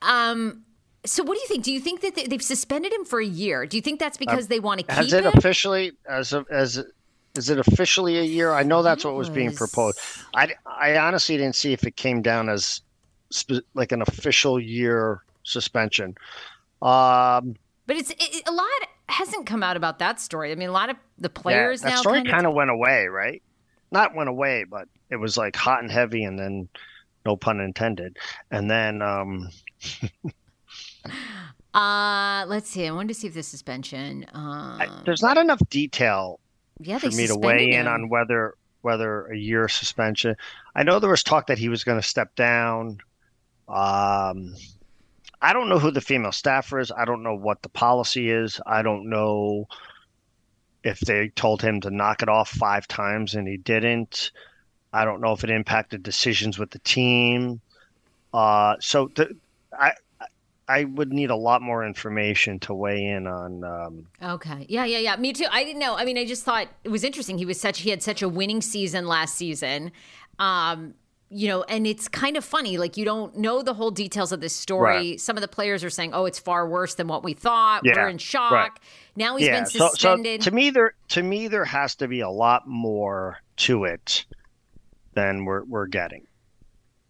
[0.02, 0.64] Um,
[1.06, 1.66] so, what do you think?
[1.66, 3.66] Do you think that they've suspended him for a year?
[3.66, 5.34] Do you think that's because uh, they want to keep Has it him?
[5.36, 6.82] officially, as of, as
[7.36, 8.54] is it officially a year?
[8.54, 10.00] I know that's what was being proposed.
[10.34, 12.80] I, I honestly didn't see if it came down as
[13.30, 16.16] spe- like an official year suspension.
[16.82, 17.56] Um,
[17.88, 18.70] but it's it, a lot
[19.08, 20.52] hasn't come out about that story.
[20.52, 23.08] I mean, a lot of the players yeah, that now story kind of went away,
[23.08, 23.42] right?
[23.92, 26.70] Not went away, but it was like hot and heavy, and then
[27.26, 28.18] no pun intended,
[28.52, 29.02] and then.
[29.02, 29.50] um
[31.74, 32.88] Uh, let's see.
[32.88, 34.26] I wanted to see if the suspension.
[34.34, 36.40] I, there's not enough detail
[36.80, 37.82] yeah, for me to weigh him.
[37.82, 40.36] in on whether whether a year suspension.
[40.76, 43.00] I know there was talk that he was going to step down.
[43.68, 44.56] Um,
[45.42, 46.92] I don't know who the female staffer is.
[46.92, 48.60] I don't know what the policy is.
[48.66, 49.68] I don't know
[50.84, 54.32] if they told him to knock it off five times and he didn't.
[54.92, 57.62] I don't know if it impacted decisions with the team.
[58.34, 59.36] Uh, so the,
[59.72, 59.94] I
[60.68, 63.64] I would need a lot more information to weigh in on.
[63.64, 64.68] Um, okay.
[64.70, 65.16] Yeah, yeah, yeah.
[65.16, 65.48] Me too.
[65.52, 65.96] I didn't know.
[65.96, 67.40] I mean, I just thought it was interesting.
[67.40, 69.92] He was such he had such a winning season last season.
[70.38, 70.94] Um,
[71.30, 72.78] you know, and it's kind of funny.
[72.78, 74.96] Like you don't know the whole details of this story.
[74.96, 75.22] Right.
[75.22, 77.82] Some of the players are saying, "Oh, it's far worse than what we thought.
[77.84, 77.94] Yeah.
[77.96, 78.72] We're in shock." Right.
[79.16, 79.60] Now he's yeah.
[79.60, 80.42] been suspended.
[80.42, 83.84] So, so to me, there to me there has to be a lot more to
[83.84, 84.26] it
[85.14, 86.26] than we're we're getting.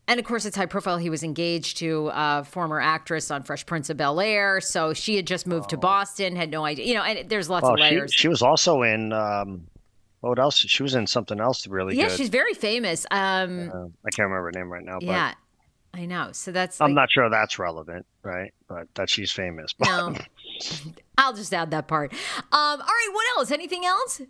[0.09, 0.97] And of course, it's high profile.
[0.97, 4.59] He was engaged to a former actress on Fresh Prince of Bel Air.
[4.59, 5.69] So she had just moved oh.
[5.69, 6.87] to Boston, had no idea.
[6.87, 8.11] You know, and there's lots well, of layers.
[8.11, 9.13] She, she was also in.
[9.13, 9.67] Um,
[10.21, 10.57] what else?
[10.57, 12.17] She was in something else really yeah, good.
[12.17, 13.05] she's very famous.
[13.11, 14.99] Um, uh, I can't remember her name right now.
[15.01, 15.33] yeah,
[15.93, 16.31] I know.
[16.33, 16.81] So that's.
[16.81, 18.53] I'm not sure that's relevant, right?
[18.67, 19.73] But that she's famous.
[19.79, 19.87] But...
[19.87, 20.15] No,
[21.17, 22.13] I'll just add that part.
[22.13, 22.19] Um,
[22.51, 23.09] all right.
[23.11, 23.51] What else?
[23.51, 24.21] Anything else?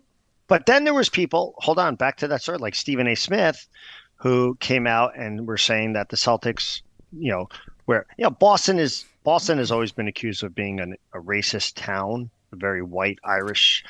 [0.46, 1.54] But then there was people.
[1.58, 3.14] Hold on, back to that story, like Stephen A.
[3.14, 3.68] Smith,
[4.16, 6.82] who came out and were saying that the Celtics,
[7.12, 7.48] you know,
[7.86, 11.74] where you know Boston is Boston has always been accused of being an, a racist
[11.74, 13.84] town, a very white Irish,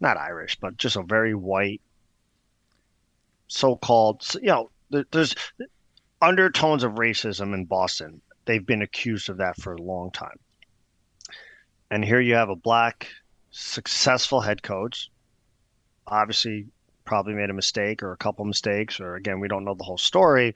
[0.00, 1.80] not Irish, but just a very white,
[3.48, 4.26] so-called.
[4.34, 4.70] You know,
[5.10, 5.34] there's
[6.20, 8.20] undertones of racism in Boston.
[8.44, 10.38] They've been accused of that for a long time.
[11.90, 13.08] And here you have a black,
[13.50, 15.10] successful head coach,
[16.06, 16.66] obviously
[17.04, 19.98] probably made a mistake or a couple mistakes, or again, we don't know the whole
[19.98, 20.54] story,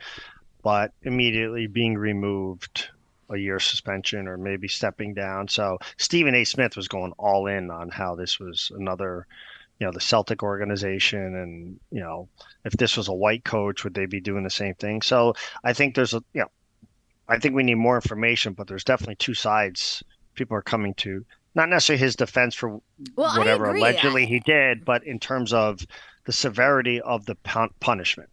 [0.62, 2.90] but immediately being removed
[3.30, 5.48] a year suspension or maybe stepping down.
[5.48, 6.44] So Stephen A.
[6.44, 9.26] Smith was going all in on how this was another
[9.78, 12.28] you know the Celtic organization and you know
[12.64, 15.02] if this was a white coach would they be doing the same thing?
[15.02, 16.50] So I think there's a you know
[17.28, 20.02] I think we need more information but there's definitely two sides.
[20.34, 21.24] People are coming to
[21.54, 22.80] not necessarily his defense for
[23.16, 25.86] well, whatever allegedly he did but in terms of
[26.26, 27.36] the severity of the
[27.80, 28.28] punishment.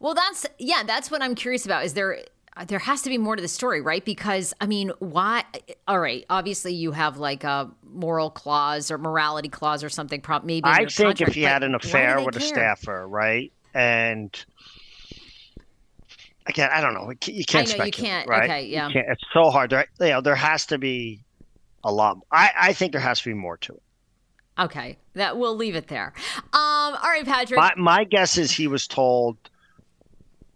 [0.00, 1.84] Well that's yeah that's what I'm curious about.
[1.84, 2.24] Is there
[2.66, 4.04] there has to be more to the story, right?
[4.04, 5.44] Because I mean, why?
[5.88, 10.22] All right, obviously you have like a moral clause or morality clause or something.
[10.44, 12.44] maybe I think contract, if he had an affair with care?
[12.44, 14.44] a staffer, right, and
[16.46, 17.12] again, I don't know.
[17.26, 17.72] You can't.
[17.72, 18.28] I know you can't.
[18.28, 18.44] Right?
[18.44, 18.90] Okay, yeah.
[18.92, 19.70] It's so hard.
[19.70, 21.20] There, you know, there has to be
[21.84, 22.18] a lot.
[22.30, 23.82] I, I think there has to be more to it.
[24.58, 26.12] Okay, that we'll leave it there.
[26.36, 27.58] Um, all right, Patrick.
[27.58, 29.38] My, my guess is he was told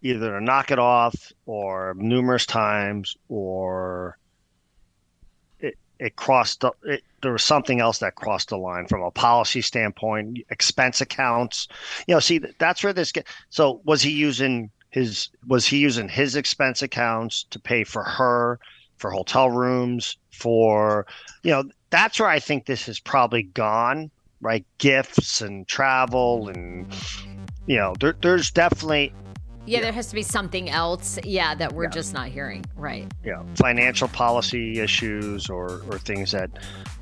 [0.05, 4.17] either to knock it off or numerous times or
[5.59, 9.61] it, it crossed it, there was something else that crossed the line from a policy
[9.61, 11.67] standpoint expense accounts.
[12.07, 16.07] You know see that's where this get so was he using his was he using
[16.07, 18.59] his expense accounts to pay for her
[18.97, 21.05] for hotel rooms for
[21.43, 24.09] you know that's where i think this has probably gone
[24.41, 24.65] right?
[24.77, 26.87] Gifts and travel and
[27.65, 29.11] you know there, there's definitely
[29.65, 31.19] yeah, there has to be something else.
[31.23, 31.89] Yeah, that we're yeah.
[31.89, 32.65] just not hearing.
[32.75, 33.11] Right.
[33.23, 36.51] Yeah, financial policy issues or, or things that,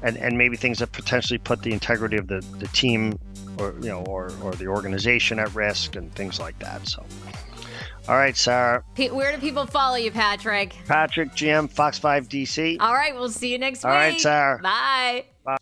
[0.01, 3.17] and, and maybe things that potentially put the integrity of the, the team
[3.59, 6.87] or you know or, or the organization at risk and things like that.
[6.87, 7.05] So.
[8.07, 8.83] All right, Sarah.
[8.97, 10.75] Where do people follow you, Patrick?
[10.87, 12.77] Patrick GM Fox 5 DC.
[12.81, 13.95] All right, we'll see you next All week.
[13.95, 14.59] All right, Sarah.
[14.61, 15.25] Bye.
[15.45, 15.57] Bye.